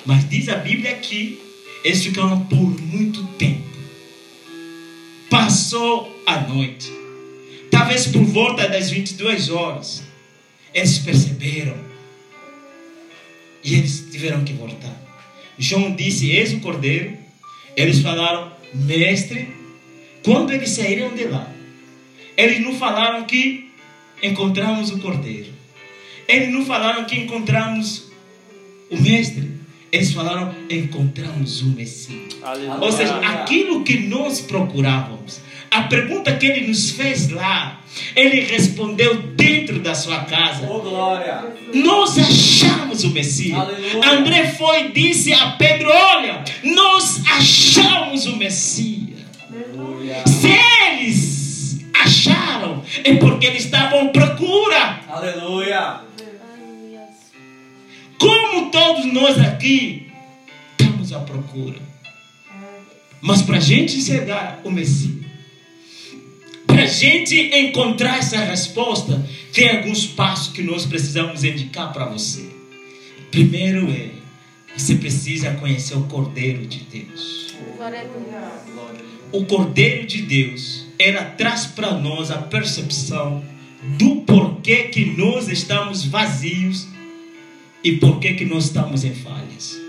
mas 0.06 0.27
diz 0.30 0.50
a 0.50 0.56
Bíblia 0.56 0.96
que 0.96 1.39
eles 1.84 2.04
ficaram 2.04 2.46
por 2.46 2.82
muito 2.82 3.24
tempo. 3.38 3.67
Passou 5.30 6.22
a 6.26 6.40
noite. 6.42 6.92
Talvez 7.70 8.08
por 8.08 8.24
volta 8.24 8.68
das 8.68 8.90
22 8.90 9.50
horas. 9.50 10.04
Eles 10.74 11.00
perceberam. 11.00 11.76
E 13.64 13.76
eles 13.76 14.08
tiveram 14.12 14.44
que 14.44 14.54
voltar. 14.54 14.96
João 15.58 15.96
disse: 15.96 16.32
Eis 16.32 16.54
o 16.54 16.60
cordeiro. 16.60 17.18
Eles 17.76 18.00
falaram: 18.00 18.52
Mestre. 18.74 19.50
Quando 20.24 20.52
eles 20.52 20.72
saíram 20.72 21.16
de 21.16 21.24
lá, 21.26 21.50
eles 22.36 22.60
não 22.60 22.76
falaram 22.76 23.26
que 23.26 23.72
encontramos 24.22 24.92
o 24.92 25.00
cordeiro. 25.00 25.54
Eles 26.28 26.50
não 26.50 26.66
falaram 26.66 27.06
que 27.06 27.16
encontramos 27.16 28.12
o 28.90 29.02
mestre. 29.02 29.57
Eles 29.91 30.13
falaram: 30.13 30.53
encontramos 30.70 31.62
o 31.62 31.67
Messias. 31.67 32.38
Aleluia. 32.41 32.79
Ou 32.82 32.91
seja, 32.91 33.15
aquilo 33.17 33.84
que 33.84 34.00
nós 34.00 34.41
procurávamos. 34.41 35.39
A 35.70 35.84
pergunta 35.84 36.34
que 36.36 36.46
ele 36.46 36.67
nos 36.67 36.91
fez 36.91 37.29
lá, 37.29 37.82
ele 38.15 38.39
respondeu 38.41 39.22
dentro 39.22 39.79
da 39.79 39.94
sua 39.94 40.20
casa. 40.22 40.65
Oh, 40.70 40.79
glória. 40.79 41.44
Nós 41.74 42.17
achamos 42.17 43.03
o 43.03 43.10
Messias. 43.10 43.58
Aleluia. 43.60 44.12
André 44.12 44.48
foi 44.51 44.86
e 44.86 44.91
disse 44.91 45.34
a 45.34 45.51
Pedro: 45.51 45.89
Olha, 45.89 46.44
nós 46.63 47.22
achamos 47.38 48.25
o 48.27 48.38
Messias. 48.38 49.20
Aleluia. 49.50 50.24
Se 50.25 50.50
eles 50.91 51.86
acharam, 51.94 52.84
é 53.03 53.15
porque 53.15 53.46
eles 53.48 53.65
estavam 53.65 54.08
à 54.08 54.10
procura. 54.10 55.01
Aleluia. 55.10 56.01
Como 58.18 58.72
todos 58.72 59.06
nós 59.14 59.40
aqui 59.40 60.08
estamos 60.80 61.14
à 61.14 61.20
procura. 61.20 61.80
Mas 63.22 63.42
para 63.42 63.58
a 63.58 63.62
gente 63.62 63.98
enxergar 63.98 64.62
o 64.64 64.72
Messias, 64.72 65.26
para 66.66 66.84
a 66.84 66.86
gente 66.86 67.36
encontrar 67.36 68.20
essa 68.20 68.38
resposta, 68.38 69.26
tem 69.54 69.78
alguns 69.78 70.06
passos 70.06 70.54
que 70.54 70.62
nós 70.62 70.86
precisamos 70.86 71.44
indicar 71.44 71.92
para 71.92 72.06
você. 72.06 72.46
Primeiro 73.32 73.90
é, 73.92 74.12
você 74.76 74.96
precisa 74.96 75.52
conhecer 75.56 75.96
o 75.96 76.04
Cordeiro 76.04 76.68
de 76.68 76.80
Deus. 76.82 77.56
O 79.32 79.46
Cordeiro 79.46 80.06
de 80.06 80.22
Deus, 80.22 80.86
ela 81.00 81.24
traz 81.24 81.66
para 81.66 81.94
nós 81.94 82.32
a 82.32 82.38
percepção 82.38 83.44
do 83.98 84.18
porquê 84.18 84.84
que 84.84 85.06
nós 85.06 85.48
estamos 85.48 86.06
vazios 86.06 86.88
e 87.88 87.98
porquê 87.98 88.34
que 88.34 88.44
nós 88.44 88.65
estamos 88.65 89.06
em 89.06 89.15
falhas. 89.15 89.79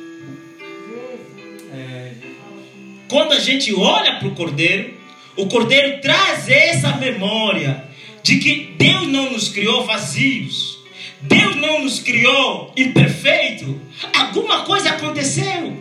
Quando 3.08 3.32
a 3.32 3.40
gente 3.40 3.74
olha 3.74 4.16
para 4.20 4.28
o 4.28 4.34
Cordeiro, 4.34 4.94
o 5.34 5.46
Cordeiro 5.46 6.00
traz 6.00 6.48
essa 6.48 6.96
memória 6.96 7.84
de 8.22 8.38
que 8.38 8.74
Deus 8.78 9.08
não 9.08 9.32
nos 9.32 9.48
criou 9.48 9.84
vazios. 9.84 10.78
Deus 11.22 11.56
não 11.56 11.82
nos 11.82 11.98
criou 11.98 12.72
imperfeito. 12.76 13.80
Alguma 14.14 14.62
coisa 14.62 14.90
aconteceu. 14.90 15.76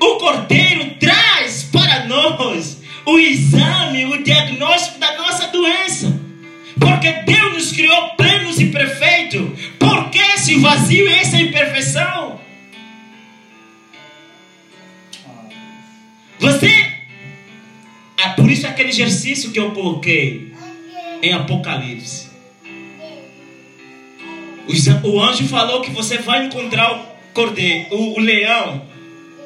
O 0.00 0.16
Cordeiro 0.16 0.96
traz 1.00 1.62
para 1.72 2.04
nós 2.04 2.82
o 3.06 3.18
exame, 3.18 4.04
o 4.04 4.22
diagnóstico 4.22 4.98
da 4.98 5.16
nossa 5.16 5.46
doença. 5.46 6.21
Porque 6.78 7.12
Deus 7.24 7.52
nos 7.54 7.72
criou 7.72 8.10
plenos 8.16 8.60
e 8.60 8.66
perfeitos. 8.66 9.48
Por 9.78 10.10
que 10.10 10.18
esse 10.18 10.56
vazio 10.58 11.08
e 11.08 11.12
essa 11.12 11.36
imperfeição? 11.36 12.40
Você. 16.38 16.92
Ah, 18.18 18.30
por 18.30 18.50
isso 18.50 18.66
aquele 18.66 18.90
exercício 18.90 19.50
que 19.50 19.58
eu 19.58 19.72
coloquei 19.72 20.52
em 21.22 21.32
Apocalipse. 21.32 22.30
O 25.02 25.20
anjo 25.20 25.46
falou 25.48 25.82
que 25.82 25.90
você 25.90 26.18
vai 26.18 26.46
encontrar 26.46 26.92
o 26.92 27.04
cordeiro, 27.34 27.94
o, 27.94 28.16
o 28.16 28.20
leão. 28.20 28.86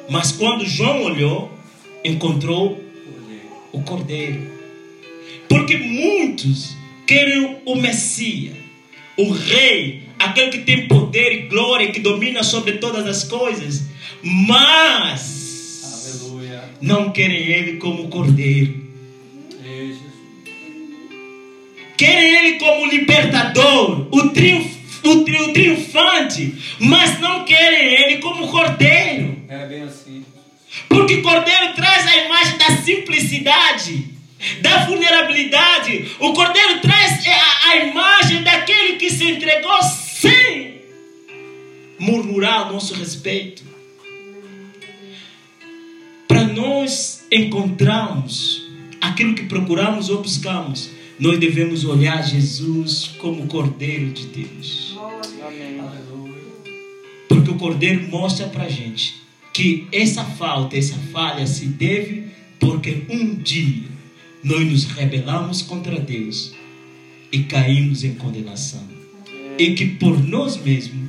Mas 0.09 0.31
quando 0.31 0.65
João 0.65 1.03
olhou, 1.03 1.51
encontrou 2.03 2.83
o 3.71 3.81
cordeiro. 3.81 4.49
Porque 5.49 5.77
muitos 5.77 6.75
querem 7.07 7.57
o 7.65 7.75
Messias, 7.75 8.55
o 9.17 9.31
rei, 9.31 10.03
aquele 10.19 10.51
que 10.51 10.59
tem 10.59 10.87
poder 10.87 11.31
e 11.31 11.47
glória, 11.47 11.91
que 11.91 11.99
domina 11.99 12.43
sobre 12.43 12.73
todas 12.73 13.07
as 13.07 13.23
coisas, 13.23 13.83
mas 14.21 16.21
Aleluia. 16.21 16.63
não 16.81 17.11
querem 17.11 17.47
ele 17.47 17.77
como 17.77 18.07
cordeiro. 18.09 18.85
Querem 21.97 22.35
ele 22.35 22.59
como 22.59 22.85
libertador, 22.85 24.07
o, 24.11 24.29
triunf, 24.29 24.67
o, 25.03 25.23
tri- 25.23 25.41
o 25.41 25.51
triunfante, 25.53 26.53
mas 26.79 27.19
não 27.19 27.43
querem 27.43 28.03
ele 28.03 28.17
como 28.19 28.47
cordeiro. 28.49 29.35
É 29.49 29.65
bem 29.65 29.81
assim. 29.81 30.23
Porque 30.87 31.23
cordeiro 31.23 31.73
traz 31.73 32.05
a 32.05 32.17
imagem 32.25 32.57
da 32.59 32.77
simplicidade, 32.83 34.09
da 34.61 34.85
vulnerabilidade. 34.85 36.15
O 36.19 36.33
cordeiro 36.33 36.79
traz 36.81 37.25
é, 37.25 37.33
a, 37.33 37.69
a 37.69 37.77
imagem 37.77 38.43
daquele 38.43 38.97
que 38.97 39.09
se 39.09 39.31
entregou 39.31 39.81
sem 39.83 40.81
murmurar 41.99 42.67
a 42.67 42.71
nosso 42.71 42.93
respeito. 42.93 43.63
Para 46.27 46.43
nós 46.43 47.25
encontrarmos 47.31 48.67
aquilo 49.01 49.33
que 49.33 49.43
procuramos 49.43 50.09
ou 50.09 50.21
buscamos, 50.21 50.89
nós 51.19 51.39
devemos 51.39 51.83
olhar 51.83 52.21
Jesus 52.21 53.11
como 53.17 53.47
Cordeiro 53.47 54.11
de 54.11 54.27
Deus. 54.27 54.95
Amém. 55.45 55.81
Porque 57.27 57.49
o 57.49 57.55
Cordeiro 57.55 58.07
mostra 58.09 58.47
pra 58.47 58.69
gente 58.69 59.15
que 59.51 59.87
essa 59.91 60.23
falta, 60.23 60.77
essa 60.77 60.97
falha 61.11 61.47
se 61.47 61.65
deve 61.65 62.27
porque 62.59 63.03
um 63.09 63.33
dia 63.35 63.96
nós 64.43 64.65
nos 64.69 64.85
rebelamos 64.85 65.61
contra 65.61 65.99
Deus 65.99 66.53
e 67.31 67.39
caímos 67.43 68.03
em 68.03 68.13
condenação. 68.15 68.83
E 69.57 69.71
que 69.73 69.85
por 69.85 70.23
nós 70.23 70.57
mesmos 70.57 71.07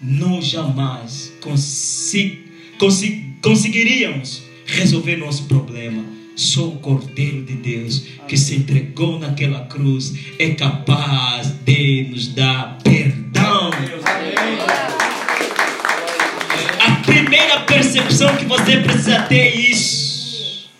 não 0.00 0.40
jamais 0.40 1.32
consi- 1.40 2.38
consi- 2.78 3.24
conseguiríamos 3.42 4.42
resolver 4.66 5.16
nosso 5.16 5.44
problema. 5.44 6.04
Só 6.36 6.68
o 6.68 6.76
Cordeiro 6.78 7.42
de 7.42 7.54
Deus 7.54 8.04
que 8.26 8.36
se 8.36 8.54
entregou 8.56 9.18
naquela 9.18 9.64
cruz 9.66 10.14
é 10.38 10.50
capaz 10.50 11.48
de 11.48 12.04
nos 12.04 12.28
dar 12.28 12.78
perdão. 12.82 13.70
A 16.80 16.90
primeira 17.04 17.60
percepção 17.60 18.34
que 18.36 18.44
você 18.46 18.78
precisa 18.78 19.20
ter 19.24 19.36
é 19.38 19.54
isso. 19.56 20.70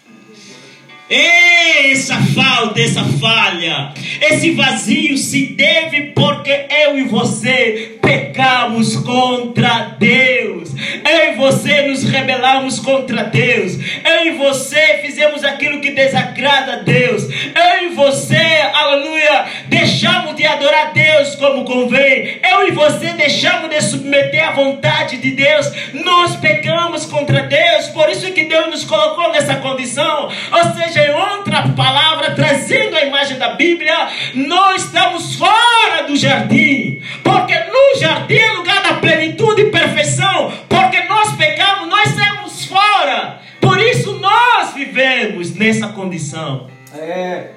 Essa 1.60 2.16
falta, 2.34 2.80
essa 2.80 3.04
falha, 3.20 3.92
esse 4.20 4.52
vazio 4.52 5.16
se 5.18 5.46
deve 5.46 6.12
porque 6.14 6.66
eu 6.84 6.98
e 6.98 7.04
você 7.04 7.98
pecamos 8.00 8.96
contra 8.96 9.94
Deus. 9.98 10.70
Eu 11.08 11.32
e 11.32 11.36
você 11.36 11.82
nos 11.82 12.04
rebelamos 12.04 12.80
contra 12.80 13.24
Deus. 13.24 13.74
Eu 14.04 14.26
e 14.26 14.30
você 14.32 15.00
fizemos 15.02 15.44
aquilo 15.44 15.80
que 15.80 15.90
desagrada 15.90 16.74
a 16.74 16.76
Deus. 16.76 17.24
Eu 17.24 17.86
e 17.86 17.94
você, 17.94 18.36
aleluia, 18.72 19.46
deixamos 19.68 20.34
de 20.36 20.46
adorar 20.46 20.92
Deus 20.92 21.34
como 21.36 21.64
convém. 21.64 22.40
Eu 22.50 22.68
e 22.68 22.70
você 22.70 23.12
deixamos 23.12 23.68
de 23.68 23.80
submeter 23.82 24.48
à 24.48 24.52
vontade 24.52 25.18
de 25.18 25.32
Deus. 25.32 25.70
Nós 25.92 26.36
pecamos 26.36 27.04
contra 27.06 27.42
Deus. 27.42 27.88
Por 27.88 28.08
isso 28.08 28.32
que 28.32 28.44
Deus 28.44 28.68
nos 28.68 28.84
colocou 28.84 29.30
nessa 29.32 29.56
condição. 29.56 30.30
Ou 30.52 30.74
seja, 30.74 31.06
em 31.06 31.10
outra 31.50 31.68
palavra, 31.70 32.30
trazendo 32.30 32.96
a 32.96 33.04
imagem 33.04 33.36
da 33.36 33.54
Bíblia, 33.54 34.08
nós 34.34 34.84
estamos 34.84 35.34
fora 35.34 36.04
do 36.06 36.16
jardim. 36.16 37.02
Porque 37.24 37.54
no 37.58 37.98
jardim 38.00 38.36
é 38.36 38.52
lugar 38.52 38.82
da 38.82 38.94
plenitude 38.94 39.62
e 39.62 39.70
perfeição. 39.70 40.52
Porque 40.68 41.02
nós 41.04 41.34
pecamos, 41.36 41.88
nós 41.88 42.10
estamos 42.10 42.64
fora. 42.66 43.40
Por 43.60 43.80
isso 43.80 44.14
nós 44.20 44.72
vivemos 44.74 45.54
nessa 45.56 45.88
condição. 45.88 46.70
É. 46.94 47.50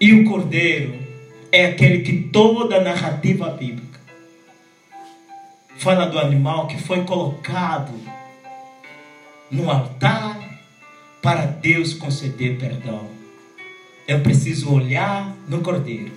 E 0.00 0.12
o 0.12 0.24
cordeiro 0.24 0.94
é 1.50 1.66
aquele 1.66 2.00
que 2.00 2.12
toda 2.12 2.76
a 2.76 2.80
narrativa 2.80 3.48
bíblica 3.48 3.87
fala 5.78 6.06
do 6.06 6.18
animal 6.18 6.66
que 6.66 6.76
foi 6.76 7.04
colocado 7.04 7.92
no 9.50 9.70
altar 9.70 10.58
para 11.22 11.46
Deus 11.46 11.94
conceder 11.94 12.58
perdão. 12.58 13.06
Eu 14.06 14.20
preciso 14.20 14.72
olhar 14.72 15.36
no 15.48 15.60
cordeiro, 15.60 16.12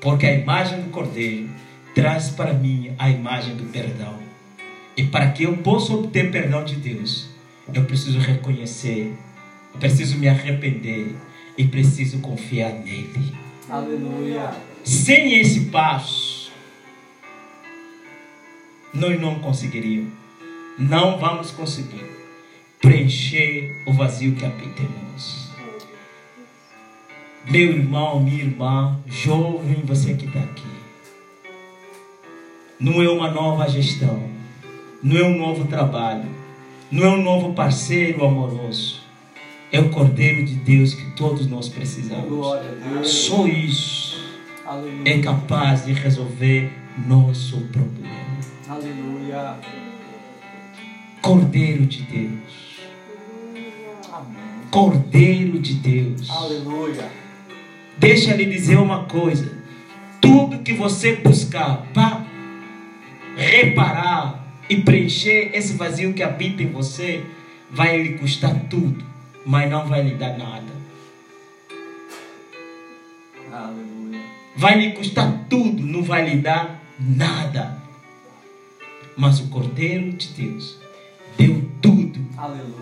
porque 0.00 0.26
a 0.26 0.34
imagem 0.34 0.82
do 0.82 0.90
cordeiro 0.90 1.48
traz 1.94 2.28
para 2.28 2.52
mim 2.52 2.94
a 2.98 3.08
imagem 3.08 3.56
do 3.56 3.64
perdão. 3.64 4.18
E 4.94 5.04
para 5.04 5.30
que 5.30 5.44
eu 5.44 5.56
possa 5.58 5.94
obter 5.94 6.30
perdão 6.30 6.64
de 6.64 6.76
Deus, 6.76 7.28
eu 7.72 7.84
preciso 7.84 8.18
reconhecer, 8.18 9.16
eu 9.72 9.80
preciso 9.80 10.18
me 10.18 10.28
arrepender 10.28 11.14
e 11.56 11.66
preciso 11.66 12.18
confiar 12.18 12.72
nele. 12.72 13.34
Aleluia. 13.70 14.50
Sem 14.84 15.40
esse 15.40 15.66
passo, 15.66 16.41
nós 18.94 19.20
não 19.20 19.36
conseguiríamos, 19.36 20.12
não 20.78 21.18
vamos 21.18 21.50
conseguir 21.50 22.04
preencher 22.80 23.82
o 23.86 23.92
vazio 23.92 24.34
que 24.34 24.44
habita 24.44 24.82
em 24.82 24.88
nós. 25.12 25.50
Meu 27.48 27.70
irmão, 27.70 28.20
minha 28.20 28.44
irmã, 28.44 29.00
jovem, 29.06 29.82
você 29.84 30.14
que 30.14 30.26
está 30.26 30.40
aqui, 30.40 30.62
não 32.78 33.02
é 33.02 33.08
uma 33.08 33.30
nova 33.30 33.68
gestão, 33.68 34.22
não 35.02 35.16
é 35.16 35.24
um 35.24 35.38
novo 35.38 35.66
trabalho, 35.66 36.28
não 36.90 37.04
é 37.04 37.08
um 37.08 37.22
novo 37.22 37.54
parceiro 37.54 38.24
amoroso, 38.24 39.00
é 39.72 39.80
o 39.80 39.88
Cordeiro 39.88 40.44
de 40.44 40.54
Deus 40.56 40.94
que 40.94 41.10
todos 41.12 41.46
nós 41.46 41.68
precisamos. 41.68 42.46
Só 43.08 43.46
isso 43.46 44.22
Aleluia. 44.66 45.02
é 45.04 45.18
capaz 45.20 45.86
de 45.86 45.92
resolver 45.92 46.70
nosso 47.06 47.56
problema. 47.68 48.31
Aleluia. 48.72 49.56
Cordeiro 51.20 51.84
de 51.84 52.04
Deus. 52.04 52.80
Amém. 54.10 54.36
Cordeiro 54.70 55.58
de 55.58 55.74
Deus. 55.74 56.30
Aleluia. 56.30 57.06
Deixa 57.98 58.34
lhe 58.34 58.46
dizer 58.46 58.78
uma 58.78 59.04
coisa. 59.04 59.52
Tudo 60.22 60.60
que 60.60 60.72
você 60.72 61.16
buscar 61.16 61.86
para 61.92 62.24
reparar 63.36 64.42
e 64.70 64.80
preencher 64.80 65.50
esse 65.52 65.74
vazio 65.74 66.14
que 66.14 66.22
habita 66.22 66.62
em 66.62 66.72
você, 66.72 67.22
vai 67.70 68.02
lhe 68.02 68.16
custar 68.16 68.58
tudo, 68.70 69.04
mas 69.44 69.70
não 69.70 69.86
vai 69.86 70.02
lhe 70.02 70.14
dar 70.14 70.38
nada. 70.38 70.72
Aleluia. 73.52 74.20
Vai 74.56 74.78
lhe 74.78 74.92
custar 74.92 75.44
tudo, 75.50 75.82
não 75.82 76.02
vai 76.02 76.26
lhe 76.26 76.40
dar 76.40 76.82
nada. 76.98 77.81
Mas 79.16 79.40
o 79.40 79.48
Cordeiro 79.48 80.12
de 80.12 80.28
Deus 80.28 80.78
deu 81.36 81.62
tudo 81.80 82.18
Aleluia. 82.36 82.72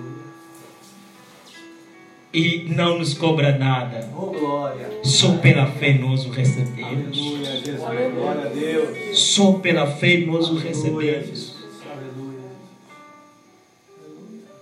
e 2.33 2.67
não 2.69 2.99
nos 2.99 3.15
cobra 3.15 3.59
nada. 3.59 4.09
Oh, 4.17 4.27
glória. 4.27 4.89
Só 5.03 5.37
pela 5.39 5.67
fé 5.67 5.95
nós 5.95 6.25
o 6.25 6.31
recebemos. 6.31 7.19
Aleluia, 7.19 7.57
Jesus. 7.57 7.77
Glória 7.79 8.43
a 8.43 8.49
Deus. 8.49 9.19
Só 9.19 9.53
pela 9.55 9.87
fé 9.87 10.19
nós 10.19 10.49
o 10.49 10.57
recebemos. 10.57 11.57
Aleluia. 11.91 12.51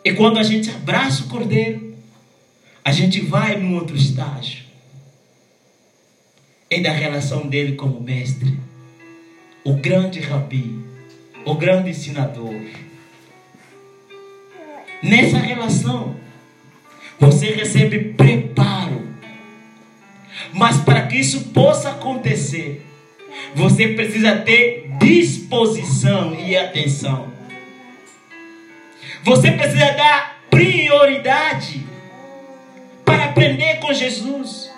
E 0.05 0.13
quando 0.15 0.39
a 0.39 0.43
gente 0.43 0.71
abraça 0.71 1.25
o 1.25 1.29
Cordeiro, 1.29 1.95
a 2.85 2.91
gente 2.91 3.21
vai 3.21 3.59
num 3.59 3.75
outro 3.75 3.95
estágio. 3.97 4.65
É 6.71 6.81
da 6.81 6.91
relação 6.93 7.47
dele 7.47 7.77
como 7.77 8.01
mestre, 8.01 8.59
o 9.65 9.75
grande 9.75 10.21
rabi, 10.21 10.79
o 11.51 11.55
grande 11.55 11.91
ensinador. 11.91 12.55
Nessa 15.03 15.39
relação, 15.39 16.17
você 17.19 17.53
recebe 17.53 18.13
preparo. 18.13 19.09
Mas 20.53 20.77
para 20.79 21.07
que 21.07 21.17
isso 21.17 21.47
possa 21.51 21.91
acontecer, 21.91 22.85
você 23.55 23.89
precisa 23.89 24.37
ter 24.37 24.91
disposição 24.99 26.35
e 26.35 26.57
atenção. 26.57 27.33
Você 29.23 29.51
precisa 29.53 29.93
dar 29.93 30.43
prioridade 30.51 31.87
para 33.05 33.25
aprender 33.25 33.77
com 33.77 33.93
Jesus. 33.93 34.71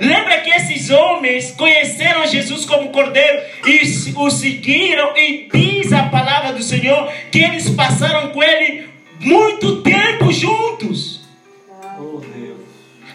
Lembra 0.00 0.40
que 0.40 0.48
esses 0.48 0.88
homens 0.88 1.50
conheceram 1.50 2.26
Jesus 2.26 2.64
como 2.64 2.88
Cordeiro 2.88 3.42
e 3.66 3.82
o 4.16 4.30
seguiram, 4.30 5.14
e 5.14 5.46
diz 5.52 5.92
a 5.92 6.04
palavra 6.04 6.54
do 6.54 6.62
Senhor 6.62 7.12
que 7.30 7.38
eles 7.38 7.68
passaram 7.68 8.30
com 8.30 8.42
ele 8.42 8.88
muito 9.20 9.82
tempo 9.82 10.32
juntos. 10.32 11.20
Oh 11.98 12.18
Deus. 12.18 12.60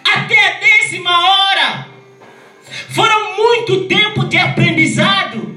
Até 0.04 0.40
a 0.48 0.60
décima 0.60 1.10
hora. 1.10 1.88
Foram 2.90 3.36
muito 3.36 3.86
tempo 3.86 4.26
de 4.26 4.38
aprendizado. 4.38 5.55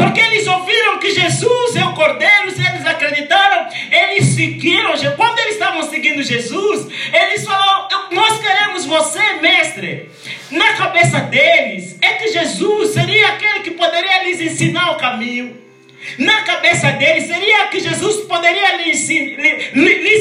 Porque 0.00 0.20
eles 0.20 0.46
ouviram 0.46 0.98
que 0.98 1.12
Jesus 1.12 1.76
é 1.76 1.84
o 1.84 1.94
Cordeiro, 1.94 2.50
se 2.50 2.66
eles 2.66 2.86
acreditaram, 2.86 3.68
eles 3.90 4.24
seguiram. 4.28 4.94
Quando 5.14 5.38
eles 5.40 5.52
estavam 5.52 5.82
seguindo 5.90 6.22
Jesus, 6.22 6.88
eles 7.12 7.44
falaram: 7.44 7.88
Nós 8.10 8.40
queremos 8.40 8.86
você, 8.86 9.34
mestre. 9.34 10.10
Na 10.50 10.72
cabeça 10.72 11.20
deles, 11.20 11.98
é 12.00 12.14
que 12.14 12.28
Jesus 12.28 12.94
seria 12.94 13.28
aquele 13.28 13.60
que 13.60 13.72
poderia 13.72 14.24
lhes 14.24 14.40
ensinar 14.40 14.92
o 14.92 14.96
caminho. 14.96 15.60
Na 16.16 16.42
cabeça 16.42 16.92
deles, 16.92 17.26
seria 17.26 17.68
que 17.68 17.80
Jesus 17.80 18.24
poderia 18.24 18.76
lhes, 18.78 19.08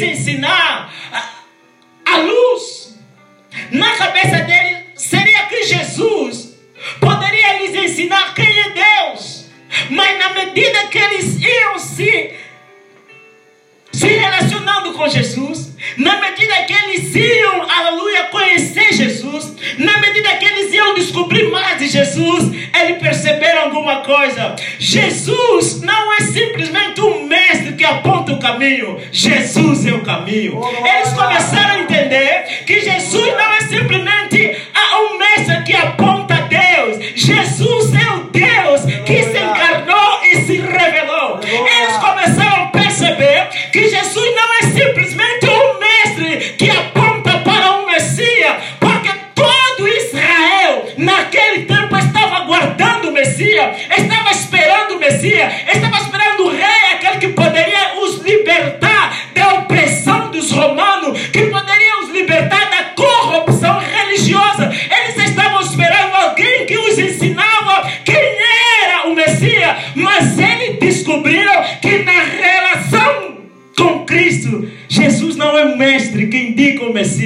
ensinar 0.04 0.94
a 2.06 2.18
luz. 2.18 3.00
Na 3.72 3.96
cabeça 3.96 4.40
deles, 4.42 4.80
seria 4.98 5.44
que 5.44 5.64
Jesus 5.64 6.58
poderia 7.00 7.60
lhes 7.60 7.76
ensinar 7.76 8.34
quem 8.34 8.60
é 8.60 8.70
Deus. 8.72 9.39
Mas 9.90 10.18
na 10.18 10.34
medida 10.34 10.88
que 10.88 10.98
eles 10.98 11.42
iam 11.42 11.80
se, 11.80 12.32
se 13.92 14.08
relacionando 14.08 14.94
com 14.94 15.08
Jesus, 15.08 15.70
na 15.98 16.20
medida 16.20 16.64
que 16.64 16.74
eles 16.74 17.16
iam, 17.16 17.70
aleluia, 17.70 18.24
conhecer 18.26 18.94
Jesus, 18.94 19.54
na 19.78 19.98
medida 20.00 20.36
que 20.38 20.46
eles 20.46 20.74
iam 20.74 20.94
descobrir 20.94 21.50
mais 21.50 21.78
de 21.80 21.88
Jesus, 21.88 22.52
eles 22.80 22.98
perceberam 23.00 23.64
alguma 23.64 24.02
coisa. 24.02 24.56
Jesus 24.78 25.82
não 25.82 26.14
é 26.14 26.22
simplesmente 26.22 27.02
um 27.02 27.26
mestre 27.26 27.74
que 27.74 27.86
aponta 27.86 28.34
o 28.34 28.40
caminho, 28.40 29.00
Jesus 29.12 29.86
é 29.86 29.92
o 29.92 30.02
caminho. 30.02 30.62
Eles 30.86 31.14
começaram 31.14 31.76
a 31.76 31.80
entender 31.80 32.64
que 32.66 32.82
Jesus 32.82 33.28
não 33.28 33.49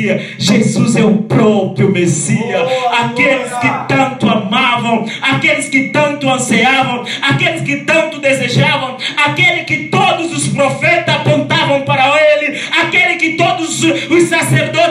Messias, 0.04 0.22
Jesus 0.38 0.96
é 0.96 1.04
o 1.04 1.18
próprio 1.24 1.92
Messias. 1.92 2.70
Aqueles 2.92 3.54
que 3.54 3.70
tanto 3.88 4.28
amavam, 4.28 5.06
aqueles 5.22 5.70
que 5.70 5.90
tanto 5.90 6.30
ansiavam, 6.30 7.06
aqueles 7.22 7.62
que 7.62 7.78
tanto 7.78 8.20
desejavam, 8.20 8.98
aquele 9.26 9.64
que 9.64 9.88
todos 9.88 10.34
os 10.34 10.48
profetas 10.50 11.16
apontavam 11.16 11.82
para 11.82 12.14
ele, 12.18 12.60
aquele 12.82 13.16
que 13.16 13.34
todos 13.34 13.84
os 13.84 14.24
sacerdotes 14.24 14.83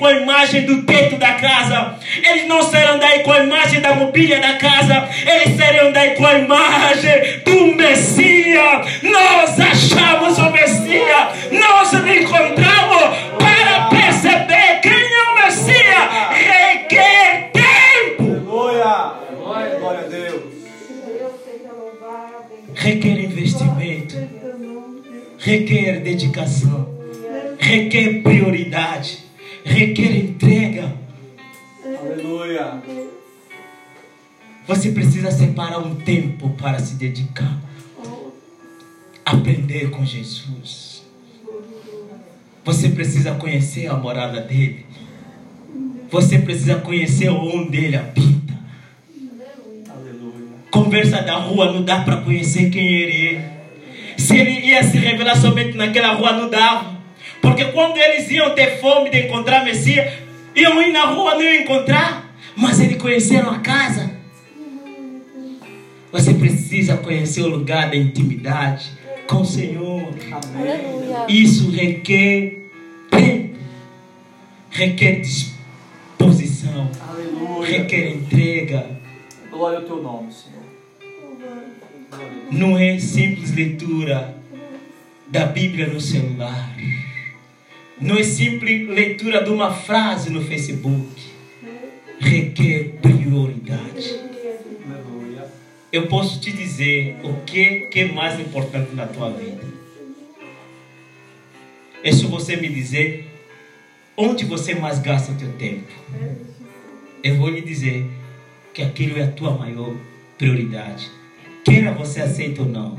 com 0.00 0.06
a 0.06 0.12
imagem 0.12 0.62
do 0.62 0.82
teto 0.82 1.16
da 1.16 1.34
casa. 1.34 1.94
Eles 2.26 2.48
não 2.48 2.62
saíram 2.62 2.98
daí 2.98 3.20
com 3.20 3.32
a 3.32 3.44
imagem 3.44 3.80
da 3.80 3.94
mobília 3.94 4.40
da 4.40 4.54
casa. 4.54 5.06
Eles 5.26 5.56
saíram 5.56 5.92
daí 5.92 6.12
com 6.16 6.26
a 6.26 6.38
imagem 6.38 7.40
um 35.80 35.94
tempo 35.96 36.50
para 36.50 36.78
se 36.78 36.94
dedicar. 36.94 37.58
Aprender 39.24 39.90
com 39.90 40.04
Jesus. 40.04 41.02
Você 42.64 42.90
precisa 42.90 43.34
conhecer 43.34 43.86
a 43.86 43.94
morada 43.94 44.40
dele. 44.40 44.86
Você 46.10 46.38
precisa 46.38 46.76
conhecer 46.76 47.28
onde 47.30 47.76
ele 47.76 47.96
habita. 47.96 48.58
Conversa 50.70 51.22
da 51.22 51.36
rua 51.36 51.72
não 51.72 51.82
dá 51.82 52.00
para 52.00 52.18
conhecer 52.18 52.70
quem 52.70 52.86
ele 52.86 53.36
é. 53.36 53.60
Se 54.16 54.36
ele 54.36 54.50
ia 54.66 54.82
se 54.82 54.98
revelar 54.98 55.36
somente 55.36 55.76
naquela 55.76 56.12
rua, 56.12 56.32
não 56.32 56.50
dava. 56.50 56.98
Porque 57.40 57.64
quando 57.66 57.96
eles 57.96 58.30
iam 58.30 58.54
ter 58.54 58.78
fome 58.80 59.10
de 59.10 59.26
encontrar 59.26 59.64
Messias, 59.64 60.12
iam 60.54 60.80
ir 60.82 60.92
na 60.92 61.06
rua, 61.06 61.34
não 61.34 61.42
iam 61.42 61.62
encontrar. 61.62 62.34
Mas 62.54 62.80
eles 62.80 63.00
conheceram 63.00 63.50
a 63.50 63.60
casa. 63.60 64.09
Você 66.12 66.34
precisa 66.34 66.96
conhecer 66.96 67.42
o 67.42 67.48
lugar 67.48 67.90
da 67.90 67.96
intimidade 67.96 68.90
com 69.26 69.42
o 69.42 69.44
Senhor. 69.44 70.12
Amém. 70.32 70.80
Isso 71.28 71.70
requer 71.70 72.62
tempo, 73.10 73.56
requer 74.70 75.20
disposição, 75.20 76.90
Aleluia. 77.08 77.78
requer 77.78 78.10
entrega. 78.14 78.86
Glória 79.50 79.78
ao 79.78 79.84
teu 79.84 80.02
nome, 80.02 80.32
Senhor. 80.32 80.60
Não 82.50 82.76
é 82.76 82.98
simples 82.98 83.54
leitura 83.54 84.34
da 85.28 85.46
Bíblia 85.46 85.86
no 85.86 86.00
celular. 86.00 86.76
Não 88.00 88.16
é 88.16 88.24
simples 88.24 88.88
leitura 88.88 89.44
de 89.44 89.50
uma 89.50 89.72
frase 89.72 90.30
no 90.30 90.42
Facebook. 90.42 91.06
Requer 92.18 92.98
prioridade. 93.00 94.19
Eu 95.92 96.06
posso 96.06 96.38
te 96.40 96.52
dizer 96.52 97.16
o 97.24 97.44
que, 97.44 97.80
que 97.90 98.00
é 98.00 98.12
mais 98.12 98.38
importante 98.38 98.94
na 98.94 99.06
tua 99.06 99.30
vida. 99.30 99.64
É 102.04 102.12
só 102.12 102.28
você 102.28 102.54
me 102.56 102.68
dizer 102.68 103.28
onde 104.16 104.44
você 104.44 104.72
mais 104.74 105.00
gasta 105.00 105.32
o 105.32 105.34
teu 105.34 105.52
tempo. 105.54 105.92
Eu 107.24 107.36
vou 107.38 107.48
lhe 107.48 107.60
dizer 107.60 108.08
que 108.72 108.82
aquilo 108.82 109.18
é 109.18 109.24
a 109.24 109.32
tua 109.32 109.50
maior 109.50 109.96
prioridade. 110.38 111.10
Queira 111.64 111.92
você 111.92 112.22
aceite 112.22 112.60
ou 112.60 112.66
não, 112.66 112.96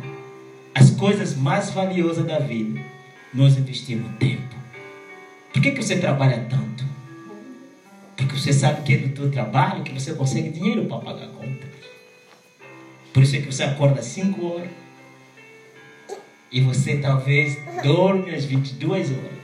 as 0.75 0.91
coisas 0.91 1.35
mais 1.35 1.69
valiosas 1.69 2.25
da 2.25 2.39
vida, 2.39 2.81
nós 3.33 3.57
investimos 3.57 4.11
tempo. 4.19 4.55
Por 5.53 5.61
que, 5.61 5.71
que 5.71 5.81
você 5.81 5.97
trabalha 5.97 6.45
tanto? 6.49 6.83
Porque 8.17 8.37
você 8.37 8.51
sabe 8.51 8.83
que 8.83 8.93
é 8.93 8.97
do 8.97 9.09
teu 9.09 9.31
trabalho 9.31 9.83
que 9.83 9.93
você 9.93 10.13
consegue 10.13 10.49
dinheiro 10.49 10.85
para 10.85 10.97
pagar 10.97 11.23
a 11.23 11.29
conta. 11.29 11.70
Por 13.13 13.23
isso 13.23 13.35
é 13.35 13.41
que 13.41 13.47
você 13.47 13.63
acorda 13.63 13.99
às 13.99 14.05
5 14.05 14.45
horas 14.45 14.69
e 16.51 16.61
você 16.61 16.97
talvez 16.97 17.57
dorme 17.83 18.33
às 18.33 18.45
22 18.45 19.11
horas, 19.11 19.37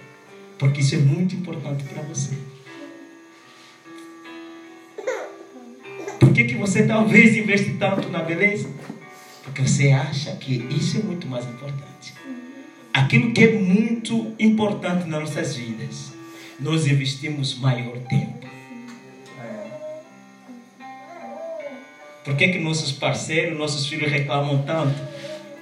porque 0.59 0.81
isso 0.81 0.95
é 0.95 0.99
muito 0.99 1.35
importante 1.35 1.83
para 1.85 2.01
você. 2.03 2.35
Por 6.19 6.33
que, 6.33 6.43
que 6.43 6.55
você 6.55 6.85
talvez 6.85 7.35
investe 7.35 7.75
tanto 7.75 8.09
na 8.09 8.19
beleza? 8.19 8.69
Porque 9.43 9.61
você 9.61 9.91
acha 9.91 10.35
que 10.35 10.55
isso 10.69 10.97
é 10.97 11.03
muito 11.03 11.27
mais 11.27 11.45
importante. 11.45 12.13
Aquilo 12.93 13.31
que 13.31 13.43
é 13.43 13.53
muito 13.53 14.33
importante 14.39 15.07
nas 15.07 15.21
nossas 15.21 15.55
vidas, 15.55 16.13
nós 16.59 16.85
investimos 16.85 17.57
maior 17.57 17.97
tempo. 18.09 18.36
Por 22.27 22.35
que, 22.35 22.49
que 22.49 22.59
nossos 22.59 22.91
parceiros, 22.91 23.57
nossos 23.57 23.87
filhos 23.87 24.11
reclamam 24.11 24.61
tanto? 24.63 25.01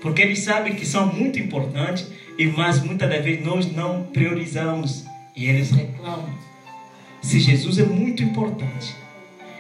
Porque 0.02 0.24
eles 0.24 0.40
sabem 0.40 0.74
que 0.74 0.84
são 0.84 1.06
muito 1.06 1.38
importantes, 1.38 2.10
e 2.40 2.48
mas 2.48 2.82
muitas 2.82 3.08
das 3.08 3.24
vezes 3.24 3.46
nós 3.46 3.72
não 3.72 4.02
priorizamos 4.06 5.06
e 5.36 5.46
eles 5.46 5.70
reclamam. 5.70 6.34
Se 7.22 7.40
Jesus 7.40 7.78
é 7.78 7.86
muito 7.86 8.24
importante, 8.24 8.96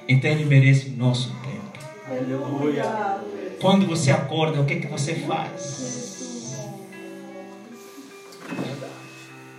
então 0.07 0.31
ele 0.31 0.45
merece 0.45 0.89
nosso 0.89 1.29
tempo. 1.43 1.79
Aleluia. 2.09 2.83
Quando 3.61 3.85
você 3.85 4.09
acorda, 4.09 4.59
o 4.59 4.65
que, 4.65 4.77
que 4.77 4.87
você 4.87 5.13
faz? 5.13 6.71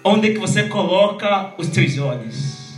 Onde 0.03 0.33
que 0.33 0.39
você 0.41 0.65
coloca 0.65 1.55
os 1.57 1.69
seus 1.69 1.97
olhos? 1.99 2.75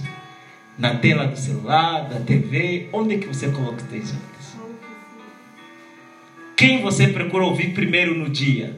Na 0.77 0.95
tela 0.97 1.27
do 1.27 1.39
celular, 1.39 2.07
da 2.07 2.21
TV? 2.21 2.91
Onde 2.93 3.17
que 3.17 3.27
você 3.29 3.49
coloca 3.49 3.83
os 3.83 3.89
seus 3.89 4.11
olhos? 4.11 4.38
Quem 6.59 6.83
você 6.83 7.07
procura 7.07 7.45
ouvir 7.45 7.73
primeiro 7.73 8.19
no 8.19 8.29
dia? 8.29 8.77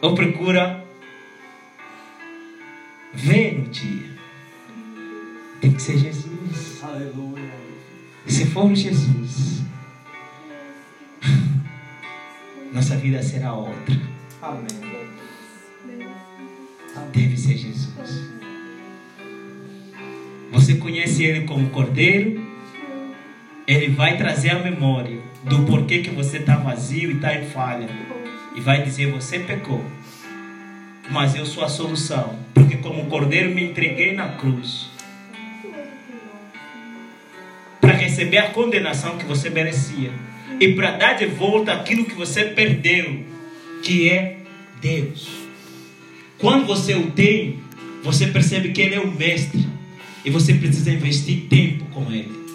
Ou 0.00 0.14
procura 0.14 0.82
ver 3.12 3.58
no 3.58 3.68
dia? 3.68 4.08
Tem 5.60 5.70
que 5.70 5.82
ser 5.82 5.98
Jesus. 5.98 6.82
Aleluia. 6.82 7.52
Se 8.26 8.46
for 8.46 8.74
Jesus, 8.74 9.62
nossa 12.72 12.96
vida 12.96 13.22
será 13.22 13.52
outra. 13.52 14.00
Amém. 14.40 14.68
Deve 17.12 17.36
ser 17.36 17.58
Jesus. 17.58 18.30
Você 20.50 20.76
conhece 20.76 21.24
Ele 21.24 21.46
como 21.46 21.68
Cordeiro? 21.68 22.57
Ele 23.68 23.88
vai 23.88 24.16
trazer 24.16 24.48
a 24.48 24.58
memória 24.58 25.18
do 25.42 25.62
porquê 25.64 25.98
que 25.98 26.08
você 26.08 26.38
está 26.38 26.56
vazio 26.56 27.10
e 27.10 27.16
está 27.16 27.34
em 27.34 27.44
falha. 27.44 27.86
E 28.56 28.62
vai 28.62 28.82
dizer: 28.82 29.12
Você 29.12 29.40
pecou, 29.40 29.84
mas 31.10 31.36
eu 31.36 31.44
sou 31.44 31.62
a 31.62 31.68
solução. 31.68 32.34
Porque, 32.54 32.78
como 32.78 33.04
Cordeiro, 33.10 33.54
me 33.54 33.62
entreguei 33.62 34.14
na 34.14 34.30
cruz 34.30 34.88
para 37.78 37.92
receber 37.92 38.38
a 38.38 38.48
condenação 38.48 39.18
que 39.18 39.26
você 39.26 39.50
merecia 39.50 40.12
e 40.58 40.72
para 40.72 40.92
dar 40.92 41.12
de 41.12 41.26
volta 41.26 41.74
aquilo 41.74 42.06
que 42.06 42.14
você 42.14 42.46
perdeu, 42.46 43.22
que 43.82 44.08
é 44.08 44.38
Deus. 44.80 45.28
Quando 46.38 46.66
você 46.66 46.94
o 46.94 47.10
tem, 47.10 47.60
você 48.02 48.28
percebe 48.28 48.70
que 48.70 48.80
Ele 48.80 48.94
é 48.94 49.00
o 49.00 49.12
mestre 49.12 49.66
e 50.24 50.30
você 50.30 50.54
precisa 50.54 50.90
investir 50.90 51.48
tempo 51.50 51.84
com 51.92 52.10
Ele. 52.10 52.47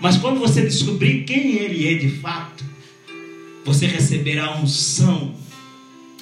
Mas 0.00 0.16
quando 0.16 0.40
você 0.40 0.62
descobrir 0.62 1.24
quem 1.24 1.56
Ele 1.56 1.94
é 1.94 1.98
de 1.98 2.08
fato, 2.20 2.64
você 3.64 3.86
receberá 3.86 4.46
a 4.46 4.56
unção 4.56 5.34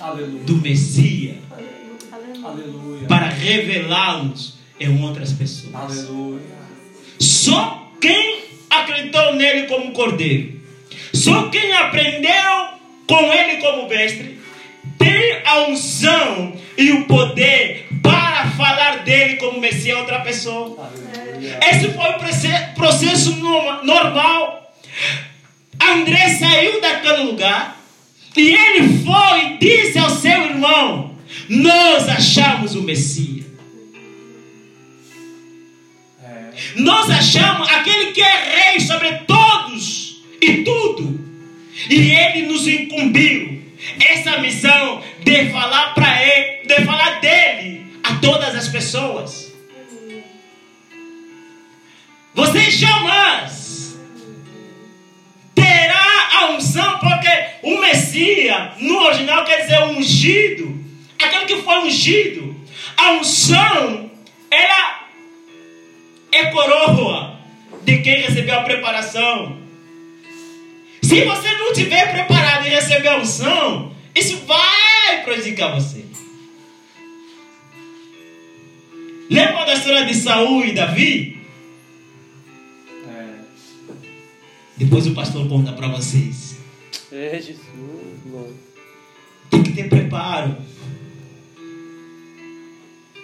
Aleluia. 0.01 0.43
do 0.45 0.57
Messias 0.57 1.37
Aleluia. 2.43 3.07
para 3.07 3.29
revelá-los 3.29 4.59
em 4.81 5.03
outras 5.03 5.33
pessoas. 5.33 5.75
Aleluia. 5.75 6.41
Só 7.19 7.91
quem 8.01 8.41
acreditou 8.71 9.35
nele 9.35 9.67
como 9.67 9.93
cordeiro, 9.93 10.61
só 11.13 11.49
quem 11.49 11.73
aprendeu 11.73 12.69
com 13.07 13.33
ele 13.33 13.61
como 13.61 13.89
mestre, 13.89 14.39
tem 14.99 15.43
a 15.45 15.69
unção 15.69 16.53
e 16.77 16.93
o 16.93 17.07
poder 17.07 17.87
para 18.03 18.51
falar 18.51 19.05
dele 19.05 19.37
como 19.37 19.61
Messias 19.61 19.97
a 19.97 20.01
outra 20.01 20.21
pessoa. 20.21 20.85
Aleluia. 20.85 21.08
Esse 21.71 21.89
foi 21.93 22.11
o 22.11 22.19
proce- 22.19 22.67
processo 22.75 23.37
no- 23.37 23.85
normal. 23.85 24.73
André 25.81 26.29
saiu 26.31 26.81
daquele 26.81 27.23
lugar 27.25 27.81
e 28.37 28.55
ele 28.55 29.05
foi 29.05 29.45
e 29.47 29.59
disse 29.59 29.99
ao 29.99 30.11
seu 30.11 30.43
irmão: 30.45 31.15
Nós 31.49 32.09
achamos 32.09 32.75
o 32.75 32.83
Messias. 32.83 33.47
É. 36.25 36.81
Nós 36.81 37.11
achamos 37.11 37.69
aquele 37.69 38.13
que 38.13 38.21
é 38.23 38.71
rei 38.71 38.81
sobre 38.81 39.11
todos 39.27 40.23
e 40.41 40.65
tudo. 40.65 41.19
E 41.89 42.11
ele 42.11 42.47
nos 42.47 42.67
incumbiu 42.67 43.63
essa 44.01 44.39
missão 44.39 45.03
de 45.25 45.51
falar 45.51 45.95
para 45.95 46.23
ele, 46.23 46.67
de 46.67 46.85
falar 46.85 47.21
dele 47.21 47.87
a 48.03 48.15
todas 48.17 48.55
as 48.55 48.69
pessoas. 48.69 49.48
Você 52.39 52.71
jamais 52.71 53.99
terá 55.57 56.29
a 56.35 56.51
unção, 56.53 57.01
porque 57.01 57.29
o 57.65 57.81
Messias, 57.81 58.81
no 58.81 58.97
original, 59.07 59.45
quer 59.45 59.63
dizer 59.63 59.83
ungido. 59.83 60.79
Aquele 61.21 61.47
que 61.47 61.63
foi 61.63 61.79
ungido. 61.81 62.55
A 62.97 63.15
unção, 63.15 64.09
ela 64.53 65.01
é 66.31 66.47
coroa 66.53 67.41
de 67.83 67.99
quem 68.03 68.23
recebeu 68.23 68.61
a 68.61 68.63
preparação. 68.63 69.59
Se 71.03 71.25
você 71.25 71.53
não 71.55 71.73
tiver 71.73 72.13
preparado 72.13 72.69
e 72.69 72.71
receber 72.71 73.09
a 73.09 73.19
unção, 73.19 73.97
isso 74.15 74.45
vai 74.47 75.25
prejudicar 75.25 75.75
você. 75.75 76.05
Lembra 79.29 79.65
da 79.65 79.75
história 79.75 80.05
de 80.05 80.15
Saul 80.15 80.65
e 80.65 80.73
Davi? 80.73 81.38
Depois 84.79 85.09
o 85.09 85.15
pastor 85.15 85.49
conta 85.49 85.73
para 85.73 85.89
vocês. 85.89 86.57
É 87.11 87.35
Jesus, 87.35 87.59
mano. 88.25 88.55
Tem 89.51 89.63
que 89.63 89.73
ter 89.73 89.89
preparo. 89.89 90.57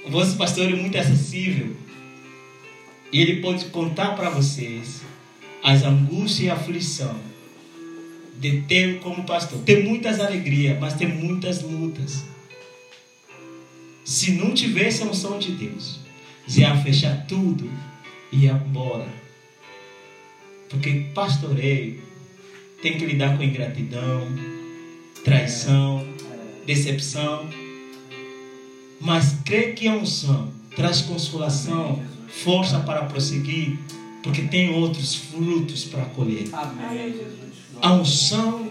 O 0.05 0.11
vosso 0.11 0.37
pastor 0.37 0.69
é 0.69 0.75
muito 0.75 0.99
acessível. 0.99 1.77
E 3.13 3.21
ele 3.21 3.41
pode 3.41 3.67
contar 3.67 4.17
para 4.17 4.31
vocês 4.31 5.03
as 5.63 5.85
angústias 5.85 6.41
e 6.41 6.51
a 6.51 6.55
aflição 6.55 7.17
de 8.41 8.63
ter 8.63 8.99
como 8.99 9.23
pastor. 9.23 9.61
Tem 9.61 9.85
muitas 9.85 10.19
alegrias, 10.19 10.79
mas 10.81 10.95
tem 10.95 11.07
muitas 11.07 11.63
lutas. 11.63 12.25
Se 14.05 14.33
não 14.33 14.53
tivesse 14.53 15.05
a 15.05 15.07
unção 15.07 15.39
de 15.39 15.53
Deus, 15.53 16.01
já 16.49 16.75
ia 16.75 16.83
fechar 16.83 17.27
tudo 17.27 17.71
e 18.33 18.45
ia 18.45 18.53
embora. 18.53 19.24
Porque 20.75 21.07
pastoreio 21.15 22.01
tem 22.83 22.99
que 22.99 23.07
lidar 23.07 23.37
com 23.37 23.45
ingratidão, 23.45 24.27
traição, 25.25 26.05
decepção. 26.67 27.49
Mas 29.01 29.37
crê 29.45 29.73
que 29.73 29.87
a 29.87 29.95
unção 29.95 30.53
traz 30.75 31.01
consolação, 31.03 32.03
força 32.29 32.81
para 32.81 33.05
prosseguir, 33.05 33.79
porque 34.21 34.43
tem 34.43 34.75
outros 34.75 35.15
frutos 35.15 35.85
para 35.85 36.07
colher. 36.07 36.49
Amém. 36.53 37.21
A 37.81 37.93
unção 37.93 38.69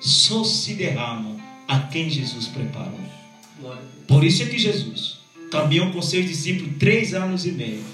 só 0.00 0.42
se 0.42 0.72
derrama 0.72 1.36
a 1.68 1.80
quem 1.80 2.08
Jesus 2.08 2.46
preparou. 2.46 2.98
Por 4.08 4.24
isso 4.24 4.42
é 4.42 4.46
que 4.46 4.58
Jesus 4.58 5.18
caminhou 5.50 5.90
com 5.90 6.00
seus 6.00 6.26
discípulos 6.26 6.78
três 6.78 7.12
anos 7.12 7.44
e 7.44 7.52
meio. 7.52 7.84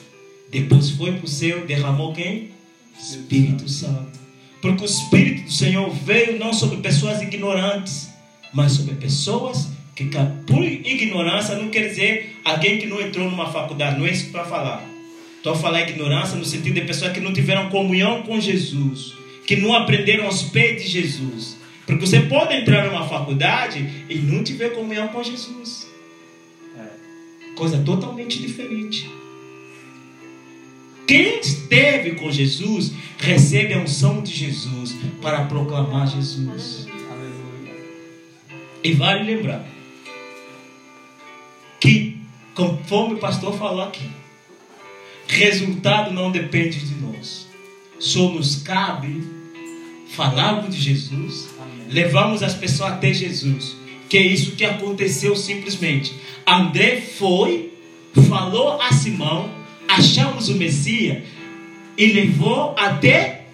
Depois 0.49 0.91
foi 0.91 1.11
para 1.11 1.25
o 1.25 1.29
céu, 1.29 1.67
derramou 1.67 2.15
quem? 2.15 2.55
Espírito 2.99 3.69
Santo. 3.69 4.19
Porque 4.61 4.83
o 4.83 4.87
Espírito 4.87 5.45
do 5.45 5.53
Senhor 5.53 5.91
veio 5.91 6.39
não 6.39 6.53
sobre 6.53 6.79
pessoas 6.79 7.21
ignorantes, 7.23 8.11
mas 8.53 8.73
sobre 8.73 8.95
pessoas 8.95 9.69
que, 9.95 10.05
por 10.47 10.63
ignorância, 10.63 11.57
não 11.57 11.69
quer 11.69 11.89
dizer 11.89 12.41
alguém 12.45 12.79
que 12.79 12.87
não 12.87 13.01
entrou 13.01 13.31
numa 13.31 13.51
faculdade. 13.51 13.99
Não 13.99 14.07
é 14.07 14.11
isso 14.11 14.31
para 14.31 14.45
falar. 14.45 14.85
Estou 15.37 15.53
a 15.53 15.57
falar 15.57 15.89
ignorância 15.89 16.37
no 16.37 16.45
sentido 16.45 16.75
de 16.75 16.81
pessoas 16.83 17.13
que 17.13 17.21
não 17.21 17.33
tiveram 17.33 17.71
comunhão 17.71 18.23
com 18.23 18.41
Jesus, 18.41 19.15
que 19.47 19.57
não 19.57 19.75
aprenderam 19.75 20.27
aos 20.27 20.43
pés 20.43 20.83
de 20.83 20.89
Jesus. 20.89 21.57
Porque 21.87 22.05
você 22.05 22.21
pode 22.21 22.53
entrar 22.53 22.87
numa 22.87 23.09
faculdade 23.09 24.05
e 24.09 24.17
não 24.17 24.43
tiver 24.43 24.71
comunhão 24.71 25.09
com 25.09 25.23
Jesus. 25.23 25.87
É. 26.77 27.55
Coisa 27.55 27.79
totalmente 27.79 28.41
diferente. 28.41 29.09
Quem 31.07 31.39
esteve 31.39 32.17
com 32.17 32.31
Jesus 32.31 32.93
recebe 33.19 33.75
a 33.75 33.79
unção 33.79 34.23
de 34.23 34.33
Jesus 34.33 34.95
para 35.23 35.45
proclamar 35.45 36.09
Jesus. 36.09 36.87
Aleluia. 37.09 37.75
E 38.83 38.93
vale 38.93 39.23
lembrar 39.23 39.65
que, 41.81 42.19
conforme 42.55 43.15
o 43.15 43.19
pastor 43.19 43.57
falou 43.57 43.83
aqui, 43.83 44.11
resultado 45.29 46.13
não 46.13 46.31
depende 46.31 46.81
de 46.81 46.95
nós. 46.97 47.47
só 47.99 48.29
nos 48.31 48.57
cabe 48.63 49.25
falarmos 50.11 50.75
de 50.75 50.81
Jesus, 50.81 51.49
levarmos 51.89 52.43
as 52.43 52.55
pessoas 52.55 52.93
até 52.93 53.13
Jesus. 53.13 53.77
Que 54.09 54.19
é 54.19 54.23
isso 54.23 54.57
que 54.57 54.65
aconteceu 54.65 55.35
simplesmente. 55.37 56.15
André 56.47 57.01
foi, 57.01 57.73
falou 58.29 58.81
a 58.81 58.93
Simão, 58.93 59.51
achamos 59.89 60.49
o 60.49 60.55
Messias 60.55 61.23
e 61.97 62.07
levou 62.07 62.75
até 62.79 63.47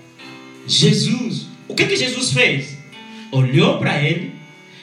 Jesus. 0.67 1.47
O 1.69 1.75
que, 1.75 1.87
que 1.87 1.97
Jesus 1.97 2.33
fez? 2.33 2.79
Olhou 3.31 3.79
para 3.79 4.03
ele 4.03 4.33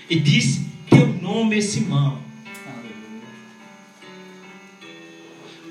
e 0.09 0.19
disse: 0.19 0.65
Teu 0.89 1.07
nome 1.07 1.57
é 1.57 1.61
Simão. 1.61 2.19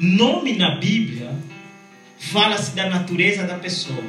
Nome 0.01 0.53
na 0.53 0.77
Bíblia 0.77 1.37
fala-se 2.19 2.73
da 2.73 2.88
natureza 2.88 3.45
da 3.45 3.57
pessoa. 3.57 4.05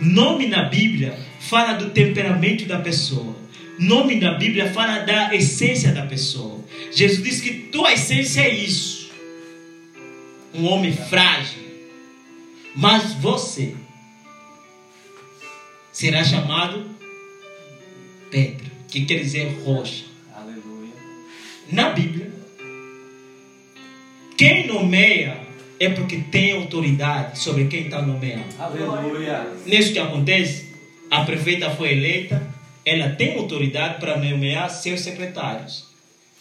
Nome 0.00 0.48
na 0.48 0.64
Bíblia 0.64 1.16
fala 1.38 1.74
do 1.74 1.90
temperamento 1.90 2.66
da 2.66 2.80
pessoa. 2.80 3.36
Nome 3.78 4.16
na 4.16 4.34
Bíblia 4.34 4.72
fala 4.72 5.00
da 5.00 5.34
essência 5.34 5.92
da 5.92 6.02
pessoa. 6.02 6.64
Jesus 6.92 7.22
disse 7.22 7.42
que 7.42 7.54
tua 7.70 7.92
essência 7.92 8.40
é 8.40 8.52
isso. 8.52 8.97
Um 10.54 10.66
homem 10.66 10.92
frágil. 10.92 11.62
Mas 12.74 13.14
você 13.14 13.74
será 15.92 16.22
chamado 16.22 16.86
Pedro, 18.30 18.70
que 18.88 19.04
quer 19.04 19.18
dizer 19.18 19.60
rocha. 19.64 20.04
Aleluia. 20.34 20.92
Na 21.72 21.90
Bíblia, 21.90 22.30
quem 24.36 24.66
nomeia 24.66 25.40
é 25.80 25.88
porque 25.88 26.18
tem 26.30 26.52
autoridade 26.52 27.38
sobre 27.38 27.66
quem 27.66 27.86
está 27.86 28.02
nomeando. 28.02 28.54
Aleluia. 28.58 29.52
Nisso 29.66 29.92
que 29.92 29.98
acontece, 29.98 30.72
a 31.10 31.24
prefeita 31.24 31.70
foi 31.70 31.92
eleita, 31.92 32.46
ela 32.84 33.10
tem 33.10 33.36
autoridade 33.38 33.98
para 33.98 34.16
nomear 34.16 34.70
seus 34.70 35.00
secretários. 35.00 35.86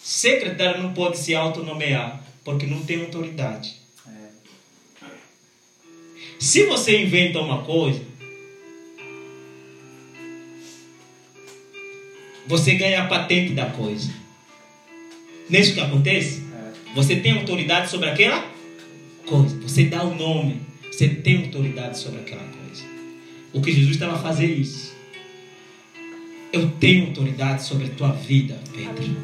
Secretário 0.01 0.83
não 0.83 0.93
pode 0.93 1.17
se 1.17 1.35
autonomear, 1.35 2.21
porque 2.43 2.65
não 2.65 2.83
tem 2.83 3.01
autoridade. 3.01 3.76
É. 6.37 6.43
Se 6.43 6.65
você 6.65 7.01
inventa 7.01 7.39
uma 7.39 7.63
coisa, 7.63 8.01
você 12.47 12.75
ganha 12.75 13.03
a 13.03 13.07
patente 13.07 13.53
da 13.53 13.65
coisa. 13.67 14.11
Nisso 15.49 15.73
que 15.73 15.79
acontece, 15.79 16.43
É. 16.53 16.93
você 16.95 17.15
tem 17.17 17.33
autoridade 17.39 17.89
sobre 17.89 18.09
aquela 18.09 18.49
coisa. 19.25 19.57
Você 19.61 19.85
dá 19.85 20.03
o 20.03 20.15
nome, 20.15 20.61
você 20.91 21.07
tem 21.09 21.37
autoridade 21.45 21.97
sobre 21.99 22.21
aquela 22.21 22.43
coisa. 22.43 22.83
O 23.53 23.61
que 23.61 23.71
Jesus 23.71 23.91
estava 23.93 24.15
a 24.15 24.19
fazer 24.19 24.45
isso. 24.47 24.95
Eu 26.53 26.69
tenho 26.79 27.07
autoridade 27.07 27.63
sobre 27.63 27.87
a 27.87 27.89
tua 27.89 28.11
vida, 28.11 28.57
Pedro. 28.73 29.17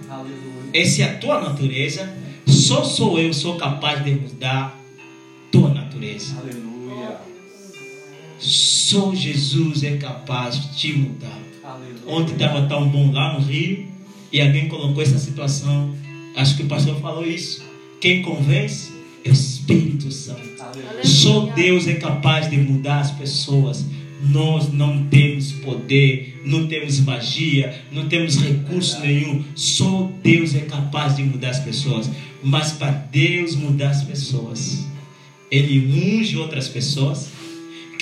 Essa 0.74 1.04
é 1.04 1.06
a 1.06 1.18
tua 1.18 1.40
natureza. 1.42 2.14
Só 2.46 2.84
sou 2.84 3.18
eu 3.18 3.34
sou 3.34 3.58
capaz 3.58 4.04
de 4.04 4.12
mudar 4.12 4.78
tua 5.52 5.70
natureza. 5.70 6.38
Aleluia. 6.38 6.73
Só 8.44 9.16
Jesus 9.16 9.84
é 9.84 9.96
capaz 9.96 10.62
de 10.62 10.76
te 10.78 10.94
mudar. 10.94 11.40
Aleluia. 11.64 12.02
Ontem 12.08 12.34
estava 12.34 12.68
tão 12.68 12.90
bom 12.90 13.10
lá 13.10 13.40
no 13.40 13.46
Rio 13.46 13.86
e 14.34 14.42
alguém 14.42 14.68
colocou 14.68 15.02
essa 15.02 15.18
situação. 15.18 15.96
Acho 16.36 16.58
que 16.58 16.64
o 16.64 16.68
pastor 16.68 17.00
falou 17.00 17.26
isso. 17.26 17.64
Quem 18.02 18.22
convence 18.22 18.92
é 19.24 19.30
o 19.30 19.32
Espírito 19.32 20.12
Santo. 20.12 20.42
Aleluia. 20.60 21.06
Só 21.06 21.46
Deus 21.56 21.88
é 21.88 21.94
capaz 21.94 22.50
de 22.50 22.58
mudar 22.58 23.00
as 23.00 23.12
pessoas. 23.12 23.86
Nós 24.22 24.74
não 24.74 25.06
temos 25.06 25.54
poder, 25.54 26.42
não 26.46 26.68
temos 26.68 27.00
magia, 27.00 27.82
não 27.94 28.10
temos 28.10 28.36
recurso 28.36 29.00
nenhum. 29.00 29.42
Só 29.56 30.12
Deus 30.22 30.54
é 30.54 30.62
capaz 30.62 31.16
de 31.16 31.24
mudar 31.24 31.52
as 31.52 31.60
pessoas. 31.60 32.12
Mas 32.44 32.74
para 32.74 32.92
Deus 32.92 33.56
mudar 33.56 33.92
as 33.92 34.04
pessoas, 34.04 34.86
Ele 35.50 36.20
unge 36.20 36.36
outras 36.36 36.68
pessoas 36.68 37.32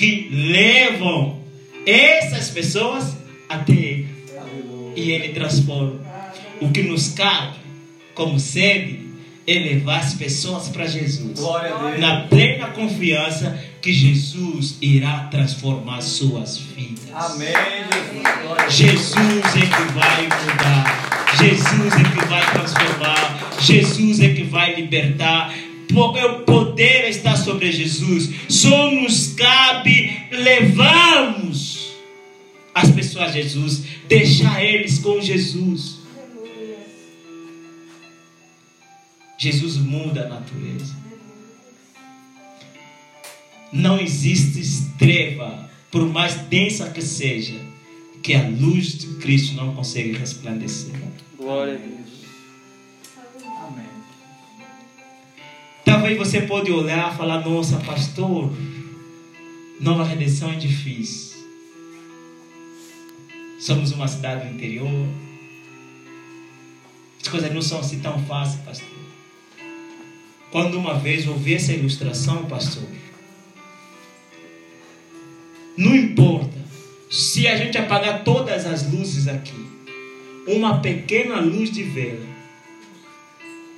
que 0.02 0.28
levam 0.32 1.38
essas 1.86 2.50
pessoas 2.50 3.16
até 3.48 3.72
Ele 3.72 4.08
e 4.96 5.12
Ele 5.12 5.28
transforma. 5.28 6.00
O 6.60 6.70
que 6.70 6.82
nos 6.82 7.10
cabe, 7.10 7.58
como 8.12 8.40
sede, 8.40 8.98
é 9.46 9.54
levar 9.54 10.00
as 10.00 10.14
pessoas 10.14 10.68
para 10.70 10.88
Jesus 10.88 11.38
na 12.00 12.22
plena 12.22 12.66
confiança 12.68 13.56
que 13.80 13.92
Jesus 13.92 14.76
irá 14.82 15.28
transformar 15.30 16.00
suas 16.00 16.58
vidas. 16.58 17.04
Amém. 17.14 17.52
Jesus 18.68 19.20
é 19.20 19.60
que 19.60 19.92
vai 19.92 20.22
mudar. 20.24 21.28
Jesus 21.38 21.94
é 21.94 22.10
que 22.10 22.26
vai 22.26 22.50
transformar. 22.50 23.52
Jesus 23.60 24.18
é 24.18 24.28
que 24.30 24.42
vai 24.42 24.74
libertar. 24.74 25.54
O 25.94 26.44
poder 26.44 27.08
está 27.08 27.36
sobre 27.36 27.70
Jesus. 27.70 28.30
Só 28.48 28.90
nos 28.90 29.34
cabe 29.34 30.10
levarmos 30.30 31.92
as 32.74 32.90
pessoas 32.90 33.28
a 33.28 33.32
Jesus, 33.32 33.82
deixar 34.08 34.64
eles 34.64 34.98
com 34.98 35.20
Jesus. 35.20 35.98
Jesus 39.36 39.76
muda 39.76 40.24
a 40.24 40.28
natureza. 40.28 40.96
Não 43.72 43.98
existe 43.98 44.88
treva, 44.98 45.68
por 45.90 46.06
mais 46.08 46.34
densa 46.42 46.90
que 46.90 47.02
seja, 47.02 47.54
que 48.22 48.34
a 48.34 48.48
luz 48.48 48.98
de 48.98 49.06
Cristo 49.16 49.54
não 49.54 49.74
consegue 49.74 50.12
resplandecer. 50.12 50.94
Glória 51.36 51.74
a 51.74 51.76
Deus. 51.76 52.01
Talvez 56.02 56.18
você 56.18 56.40
pode 56.40 56.72
olhar 56.72 57.14
e 57.14 57.16
falar, 57.16 57.48
nossa, 57.48 57.76
pastor, 57.76 58.52
nova 59.78 60.02
redenção 60.02 60.50
é 60.50 60.56
difícil. 60.56 61.38
Somos 63.60 63.92
uma 63.92 64.08
cidade 64.08 64.48
do 64.48 64.52
interior. 64.52 65.08
As 67.22 67.28
coisas 67.28 67.54
não 67.54 67.62
são 67.62 67.78
assim 67.78 68.00
tão 68.00 68.20
fáceis, 68.24 68.60
pastor. 68.62 68.98
Quando 70.50 70.76
uma 70.76 70.94
vez 70.94 71.28
ouvi 71.28 71.54
essa 71.54 71.72
ilustração, 71.72 72.46
pastor, 72.46 72.82
não 75.76 75.94
importa 75.94 76.58
se 77.08 77.46
a 77.46 77.56
gente 77.56 77.78
apagar 77.78 78.24
todas 78.24 78.66
as 78.66 78.90
luzes 78.92 79.28
aqui, 79.28 79.54
uma 80.48 80.80
pequena 80.80 81.38
luz 81.38 81.70
de 81.70 81.84
vela, 81.84 82.26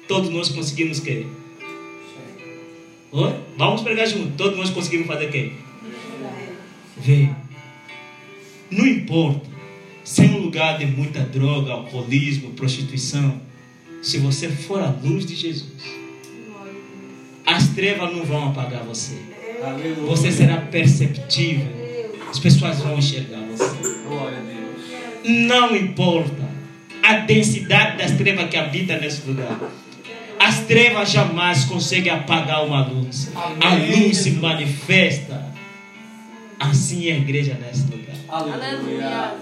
todos 0.08 0.30
nós 0.30 0.48
conseguimos 0.48 1.00
querer. 1.00 1.43
Oi? 3.16 3.32
Vamos 3.56 3.82
pregar 3.82 4.08
junto. 4.08 4.36
Todos 4.36 4.58
nós 4.58 4.70
conseguimos 4.70 5.06
fazer 5.06 5.26
o 5.26 5.30
quê? 5.30 5.52
Ver. 6.96 7.30
Não 8.72 8.84
importa 8.84 9.48
se 10.02 10.24
é 10.24 10.24
um 10.24 10.38
lugar 10.38 10.78
de 10.78 10.86
muita 10.86 11.20
droga, 11.20 11.74
alcoolismo, 11.74 12.50
prostituição. 12.50 13.40
Se 14.02 14.18
você 14.18 14.48
for 14.48 14.82
a 14.82 14.92
luz 15.02 15.24
de 15.24 15.36
Jesus, 15.36 15.72
as 17.46 17.68
trevas 17.68 18.12
não 18.12 18.24
vão 18.24 18.48
apagar 18.48 18.82
você. 18.82 19.16
Você 20.08 20.32
será 20.32 20.56
perceptível. 20.56 21.68
As 22.28 22.40
pessoas 22.40 22.80
vão 22.80 22.98
enxergar 22.98 23.38
você. 23.46 23.76
Não 25.24 25.76
importa 25.76 26.50
a 27.00 27.18
densidade 27.18 27.96
das 27.96 28.10
trevas 28.16 28.50
que 28.50 28.56
habita 28.56 28.98
nesse 28.98 29.24
lugar. 29.24 29.56
As 30.44 30.60
trevas 30.66 31.10
jamais 31.10 31.64
conseguem 31.64 32.12
apagar 32.12 32.66
uma 32.66 32.86
luz. 32.86 33.30
A 33.34 33.68
Amém. 33.68 34.04
luz 34.04 34.18
se 34.18 34.32
manifesta. 34.32 35.42
Assim 36.60 37.08
é 37.08 37.14
a 37.14 37.16
igreja 37.16 37.54
nesse 37.54 37.90
lugar. 37.90 38.14
Aleluia. 38.28 39.38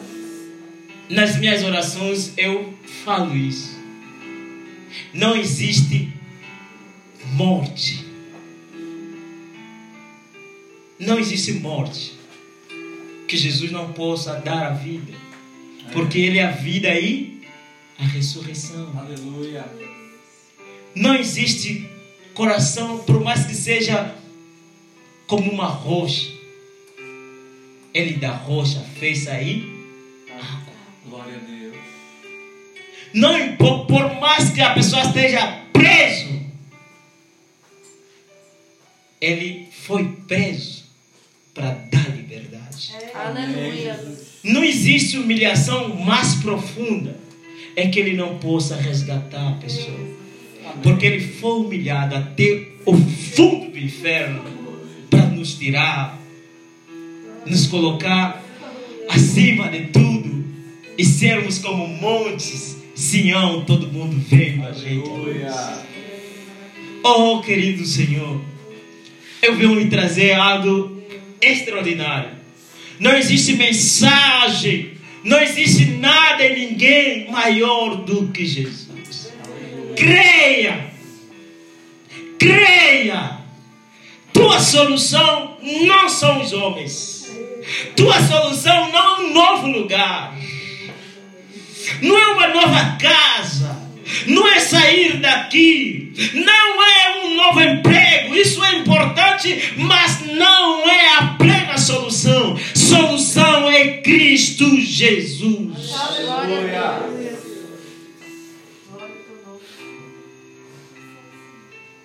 Nas 1.11 1.37
minhas 1.39 1.65
orações 1.65 2.33
eu 2.37 2.73
falo 3.05 3.37
isso. 3.37 3.77
Não 5.13 5.35
existe 5.35 6.13
morte. 7.33 8.07
Não 11.01 11.19
existe 11.19 11.55
morte 11.55 12.13
que 13.27 13.37
Jesus 13.37 13.73
não 13.73 13.93
possa 13.93 14.35
dar 14.35 14.69
a 14.69 14.71
vida. 14.71 15.13
Porque 15.93 16.21
Ele 16.21 16.39
é 16.39 16.45
a 16.45 16.53
vida 16.53 16.95
e 16.95 17.43
a 17.99 18.05
ressurreição. 18.05 18.93
Aleluia. 18.97 19.65
Não 20.95 21.15
existe 21.17 21.89
coração, 22.35 22.99
por 22.99 23.21
mais 23.21 23.47
que 23.47 23.55
seja 23.55 24.15
como 25.27 25.51
uma 25.51 25.67
rocha. 25.67 26.31
Ele 27.95 28.15
da 28.15 28.33
rocha 28.33 28.81
fez 28.99 29.21
sair 29.25 29.65
água. 30.31 30.75
Glória 31.07 31.37
a 31.37 31.39
Deus. 31.39 31.77
Não 33.15 33.39
impo- 33.39 33.87
por 33.87 34.15
mais 34.21 34.51
que 34.51 34.61
a 34.61 34.73
pessoa 34.75 35.03
esteja 35.03 35.61
preso, 35.73 36.41
ele 39.21 39.69
foi 39.87 40.05
preso 40.27 40.85
para 41.55 41.71
dar 41.75 42.03
parte. 42.03 42.93
Aleluia. 43.15 44.01
Não 44.43 44.65
existe 44.65 45.19
humilhação 45.19 45.95
mais 45.97 46.35
profunda 46.37 47.17
é 47.77 47.89
que 47.89 47.99
ele 48.01 48.17
não 48.17 48.39
possa 48.39 48.77
resgatar 48.77 49.49
a 49.51 49.53
pessoa. 49.57 50.22
Porque 50.83 51.07
ele 51.07 51.21
foi 51.21 51.61
humilhado 51.61 52.15
até 52.15 52.69
o 52.85 52.97
fundo 52.97 53.71
do 53.71 53.79
inferno 53.79 54.43
para 55.11 55.27
nos 55.27 55.55
tirar, 55.55 56.19
nos 57.45 57.67
colocar 57.67 58.43
acima 59.09 59.69
de 59.69 59.87
tudo 59.87 60.45
e 60.97 61.05
sermos 61.05 61.59
como 61.59 61.87
montes, 61.87 62.79
Sião, 62.95 63.65
todo 63.65 63.89
mundo 63.89 64.23
vendo 64.29 64.67
a 64.67 64.73
gente. 64.73 65.09
Oh, 67.03 67.41
querido 67.41 67.85
Senhor, 67.85 68.41
eu 69.43 69.57
venho 69.57 69.75
lhe 69.75 69.89
trazer 69.89 70.35
algo 70.35 71.03
extraordinário. 71.41 72.31
Não 73.01 73.13
existe 73.17 73.55
mensagem, 73.55 74.93
não 75.25 75.41
existe 75.41 75.87
nada 75.87 76.45
em 76.47 76.71
ninguém 76.71 77.31
maior 77.31 77.97
do 78.05 78.29
que 78.29 78.47
Jesus. 78.47 78.82
Creia, 79.97 80.87
creia. 82.39 83.39
Tua 84.33 84.59
solução 84.59 85.57
não 85.63 86.09
são 86.09 86.41
os 86.41 86.53
homens. 86.53 87.31
Tua 87.97 88.21
solução 88.21 88.91
não 88.91 88.99
é 88.99 89.21
um 89.21 89.33
novo 89.33 89.67
lugar. 89.69 90.35
Não 92.01 92.19
é 92.19 92.27
uma 92.29 92.49
nova 92.49 92.97
casa. 93.01 93.81
Não 94.27 94.47
é 94.49 94.59
sair 94.61 95.19
daqui. 95.19 96.13
Não 96.35 96.83
é 96.83 97.25
um 97.25 97.37
novo 97.37 97.61
emprego. 97.61 98.35
Isso 98.35 98.63
é 98.65 98.77
importante, 98.77 99.75
mas 99.77 100.27
não 100.27 100.89
é 100.89 101.17
a 101.19 101.27
plena 101.39 101.79
solução. 101.79 102.59
Solução 102.75 103.71
é 103.71 103.99
Cristo 103.99 104.81
Jesus. 104.81 105.91
Glória 106.23 107.32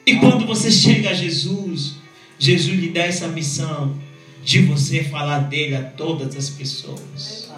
E 0.07 0.15
quando 0.15 0.45
você 0.45 0.71
chega 0.71 1.09
a 1.09 1.13
Jesus, 1.13 1.95
Jesus 2.39 2.79
lhe 2.79 2.91
dá 2.91 3.01
essa 3.01 3.27
missão 3.27 3.93
de 4.41 4.61
você 4.61 5.03
falar 5.03 5.39
dele 5.39 5.75
a 5.75 5.83
todas 5.83 6.33
as 6.33 6.49
pessoas. 6.49 7.51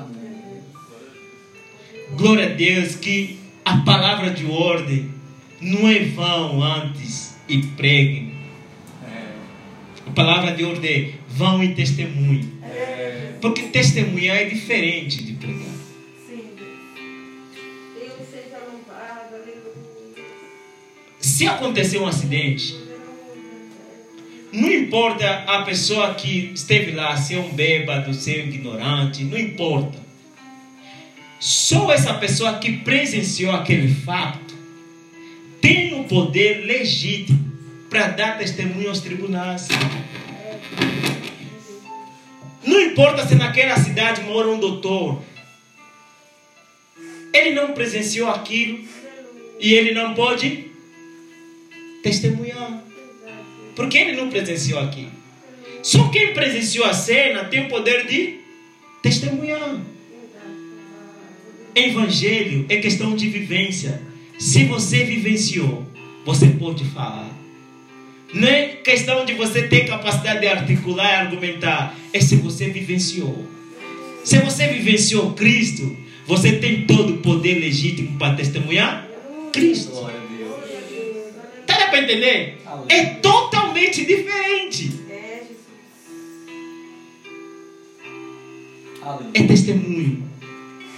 Glória 2.18 2.48
a 2.48 2.56
Deus 2.56 2.96
que 2.96 3.38
a 3.64 3.78
palavra 3.78 4.32
de 4.32 4.48
ordem 4.48 5.12
não 5.62 5.88
é 5.88 6.00
vão 6.06 6.64
antes 6.64 7.36
e 7.48 7.60
preguem. 7.60 8.34
A 10.08 10.10
palavra 10.10 10.52
de 10.52 10.64
ordem 10.64 10.92
é 10.92 11.12
vão 11.30 11.64
e 11.64 11.76
testemunhem. 11.76 12.52
Porque 13.40 13.62
testemunhar 13.68 14.38
é 14.38 14.46
diferente 14.46 15.24
de 15.24 15.34
pregar. 15.34 15.79
Se 21.40 21.48
acontecer 21.48 21.98
um 22.00 22.06
acidente, 22.06 22.76
não 24.52 24.70
importa 24.70 25.46
a 25.48 25.62
pessoa 25.62 26.14
que 26.14 26.52
esteve 26.54 26.92
lá, 26.92 27.16
ser 27.16 27.38
um 27.38 27.54
bêbado, 27.54 28.14
ser 28.14 28.44
um 28.44 28.50
ignorante, 28.50 29.24
não 29.24 29.38
importa. 29.38 29.98
Só 31.40 31.94
essa 31.94 32.14
pessoa 32.16 32.60
que 32.60 32.80
presenciou 32.80 33.54
aquele 33.54 33.88
fato 33.88 34.54
tem 35.62 35.98
o 35.98 36.04
poder 36.04 36.66
legítimo 36.66 37.40
para 37.90 38.10
dar 38.10 38.38
testemunho 38.38 38.90
aos 38.90 39.00
tribunais. 39.00 39.70
Não 42.66 42.82
importa 42.82 43.26
se 43.26 43.36
naquela 43.36 43.78
cidade 43.78 44.24
mora 44.24 44.50
um 44.50 44.60
doutor. 44.60 45.24
Ele 47.34 47.52
não 47.52 47.72
presenciou 47.72 48.30
aquilo 48.30 48.84
e 49.58 49.74
ele 49.74 49.94
não 49.94 50.14
pode 50.14 50.69
testemunhar. 52.04 52.84
Porque 53.76 53.98
ele 53.98 54.14
não 54.14 54.30
presenciou 54.30 54.80
aquilo. 54.80 55.12
Só 55.82 56.10
quem 56.10 56.34
presenciou 56.34 56.86
a 56.86 56.94
cena 56.94 57.46
tem 57.46 57.66
o 57.66 57.70
poder 57.70 58.06
de 58.06 58.40
testemunhar. 59.02 59.80
Evangelho 61.76 62.66
é 62.68 62.78
questão 62.78 63.16
de 63.16 63.30
vivência. 63.30 64.02
Se 64.38 64.66
você 64.66 65.04
vivenciou, 65.04 65.86
você 66.26 66.48
pode 66.48 66.84
falar. 66.86 67.30
Não 68.34 68.48
é 68.48 68.68
questão 68.68 69.26
de 69.26 69.34
você 69.34 69.64
ter 69.64 69.88
capacidade 69.88 70.42
de 70.42 70.48
articular 70.48 71.12
e 71.12 71.16
argumentar. 71.16 71.98
É 72.14 72.20
se 72.20 72.36
você 72.36 72.70
vivenciou. 72.70 73.48
Se 74.24 74.38
você 74.40 74.68
vivenciou 74.68 75.34
Cristo, 75.34 75.96
você 76.28 76.54
tem 76.54 76.86
todo 76.86 77.14
o 77.14 77.18
poder 77.18 77.56
legítimo 77.60 78.18
para 78.20 78.36
testemunhar 78.36 79.08
Cristo. 79.52 79.92
Para 82.00 82.14
entender? 82.14 82.62
É 82.88 83.06
totalmente 83.16 84.06
diferente. 84.06 85.02
É. 85.10 85.44
É 89.34 89.44
testemunho. 89.44 90.24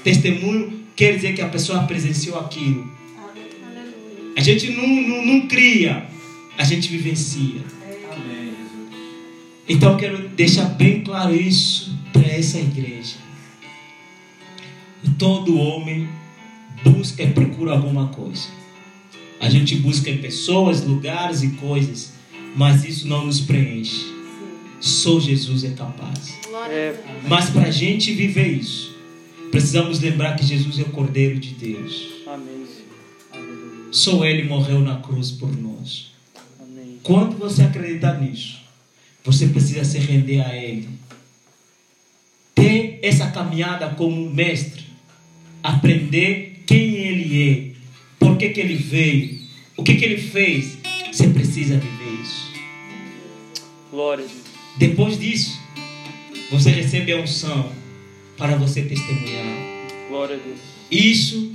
Testemunho 0.03 0.83
quer 0.95 1.15
dizer 1.15 1.33
que 1.33 1.41
a 1.41 1.49
pessoa 1.49 1.83
presenciou 1.83 2.39
aquilo. 2.39 2.87
A 4.37 4.41
gente 4.41 4.71
não, 4.71 4.87
não, 4.87 5.25
não 5.25 5.47
cria, 5.47 6.05
a 6.57 6.63
gente 6.63 6.87
vivencia. 6.89 7.61
Então 9.67 9.93
eu 9.93 9.97
quero 9.97 10.29
deixar 10.29 10.65
bem 10.65 11.03
claro 11.03 11.33
isso 11.35 11.97
para 12.13 12.27
essa 12.27 12.59
igreja. 12.59 13.15
Todo 15.17 15.57
homem 15.57 16.07
busca 16.83 17.23
e 17.23 17.31
procura 17.31 17.71
alguma 17.71 18.07
coisa. 18.09 18.60
A 19.41 19.49
gente 19.49 19.75
busca 19.77 20.07
em 20.07 20.19
pessoas, 20.19 20.85
lugares 20.85 21.41
e 21.41 21.49
coisas, 21.49 22.13
mas 22.55 22.85
isso 22.85 23.07
não 23.07 23.25
nos 23.25 23.41
preenche. 23.41 24.05
Só 24.79 25.19
Jesus 25.19 25.63
é 25.63 25.71
capaz. 25.71 26.37
É. 26.69 26.95
Mas 27.27 27.49
para 27.49 27.63
a 27.63 27.71
gente 27.71 28.13
viver 28.13 28.47
isso, 28.47 28.95
precisamos 29.49 29.99
lembrar 29.99 30.35
que 30.35 30.45
Jesus 30.45 30.77
é 30.77 30.83
o 30.83 30.89
Cordeiro 30.91 31.39
de 31.39 31.55
Deus. 31.55 32.07
Só 33.91 34.23
Ele 34.23 34.43
morreu 34.43 34.79
na 34.79 34.97
cruz 34.97 35.31
por 35.31 35.51
nós. 35.57 36.11
Quando 37.01 37.35
você 37.35 37.63
acreditar 37.63 38.21
nisso, 38.21 38.61
você 39.23 39.47
precisa 39.47 39.83
se 39.83 39.97
render 39.97 40.41
a 40.41 40.55
Ele. 40.55 40.87
Ter 42.53 42.99
essa 43.01 43.27
caminhada 43.31 43.89
como 43.89 44.23
um 44.23 44.31
mestre. 44.31 44.83
Aprender 45.63 46.61
quem 46.67 46.95
Ele 46.95 47.49
é. 47.49 47.70
Que, 48.41 48.49
que 48.49 48.59
Ele 48.59 48.73
veio. 48.73 49.37
O 49.77 49.83
que, 49.83 49.93
que 49.93 50.03
Ele 50.03 50.17
fez. 50.17 50.79
Você 51.11 51.27
precisa 51.27 51.77
viver 51.77 52.21
isso. 52.23 52.51
Glória 53.91 54.25
a 54.25 54.27
Deus. 54.27 54.41
Depois 54.79 55.19
disso, 55.19 55.59
você 56.49 56.71
recebe 56.71 57.11
a 57.11 57.17
unção 57.17 57.71
para 58.37 58.55
você 58.55 58.81
testemunhar. 58.81 59.45
Glória 60.09 60.37
a 60.37 60.39
Deus. 60.39 60.57
Isso 60.89 61.51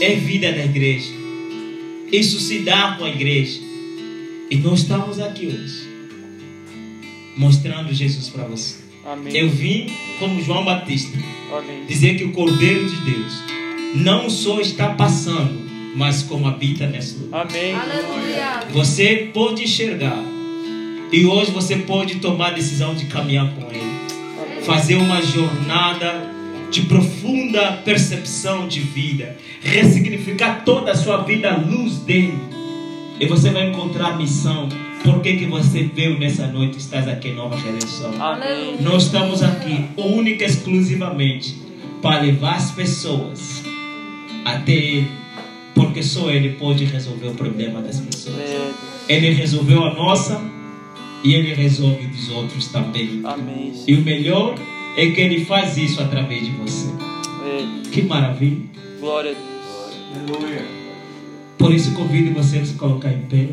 é 0.00 0.14
vida 0.14 0.52
da 0.52 0.64
igreja. 0.64 1.10
Isso 2.12 2.38
se 2.38 2.60
dá 2.60 2.94
com 2.96 3.06
a 3.06 3.10
igreja. 3.10 3.58
E 4.48 4.56
nós 4.58 4.82
estamos 4.82 5.18
aqui 5.18 5.48
hoje 5.48 5.84
mostrando 7.36 7.92
Jesus 7.92 8.28
para 8.28 8.44
você. 8.44 8.76
Amém. 9.04 9.36
Eu 9.36 9.50
vim 9.50 9.92
como 10.20 10.40
João 10.40 10.64
Batista 10.64 11.18
Amém. 11.52 11.86
dizer 11.86 12.16
que 12.16 12.22
o 12.24 12.32
Cordeiro 12.32 12.88
de 12.88 12.96
Deus 12.98 13.55
não 13.96 14.30
só 14.30 14.60
está 14.60 14.90
passando, 14.90 15.66
mas 15.96 16.22
como 16.22 16.46
habita 16.46 16.86
nesse 16.86 17.16
lugar. 17.18 17.46
Amém. 17.48 17.74
Aleluia. 17.74 18.60
Você 18.70 19.30
pode 19.32 19.64
enxergar 19.64 20.22
e 21.12 21.24
hoje 21.24 21.50
você 21.50 21.76
pode 21.76 22.16
tomar 22.16 22.48
a 22.48 22.54
decisão 22.54 22.94
de 22.94 23.06
caminhar 23.06 23.52
com 23.54 23.70
Ele 23.70 23.96
fazer 24.66 24.96
uma 24.96 25.22
jornada 25.22 26.28
de 26.72 26.82
profunda 26.82 27.80
percepção 27.84 28.66
de 28.66 28.80
vida, 28.80 29.36
ressignificar 29.62 30.64
toda 30.64 30.90
a 30.90 30.96
sua 30.96 31.18
vida 31.18 31.52
à 31.52 31.56
luz 31.56 31.98
dele. 31.98 32.36
E 33.20 33.26
você 33.26 33.50
vai 33.50 33.68
encontrar 33.70 34.14
a 34.14 34.16
missão. 34.16 34.68
Por 35.04 35.20
que, 35.22 35.36
que 35.36 35.46
você 35.46 35.84
veio 35.84 36.18
nessa 36.18 36.48
noite 36.48 36.74
e 36.74 36.78
estás 36.78 37.06
aqui 37.06 37.28
em 37.28 37.34
Nova 37.34 37.56
Redenção? 37.56 38.12
Amém. 38.20 38.76
Nós 38.80 39.04
estamos 39.04 39.40
aqui 39.40 39.84
única 39.96 40.42
e 40.42 40.46
exclusivamente 40.48 41.54
para 42.02 42.20
levar 42.20 42.56
as 42.56 42.72
pessoas 42.72 43.62
até 44.46 44.72
Ele, 44.72 45.10
porque 45.74 46.02
só 46.02 46.30
Ele 46.30 46.50
pode 46.50 46.84
resolver 46.84 47.28
o 47.28 47.34
problema 47.34 47.82
das 47.82 48.00
pessoas. 48.00 48.38
É, 48.38 48.70
Ele 49.08 49.30
resolveu 49.30 49.84
a 49.84 49.92
nossa 49.94 50.40
e 51.24 51.34
Ele 51.34 51.52
resolve 51.54 52.06
dos 52.06 52.30
outros 52.30 52.68
também. 52.68 53.20
Amém. 53.24 53.72
E 53.86 53.94
o 53.94 54.02
melhor 54.02 54.54
é 54.96 55.06
que 55.10 55.20
Ele 55.20 55.44
faz 55.44 55.76
isso 55.76 56.00
através 56.00 56.44
de 56.44 56.52
você. 56.52 56.86
É, 57.44 57.90
Que 57.90 58.02
maravilha! 58.02 58.58
glória 59.00 59.32
a 59.32 59.34
Deus. 59.34 60.36
Aleluia. 60.38 60.64
Por 61.58 61.72
isso 61.74 61.92
convido 61.94 62.32
você 62.32 62.58
a 62.58 62.64
se 62.64 62.74
colocar 62.74 63.10
em 63.12 63.22
pé. 63.22 63.48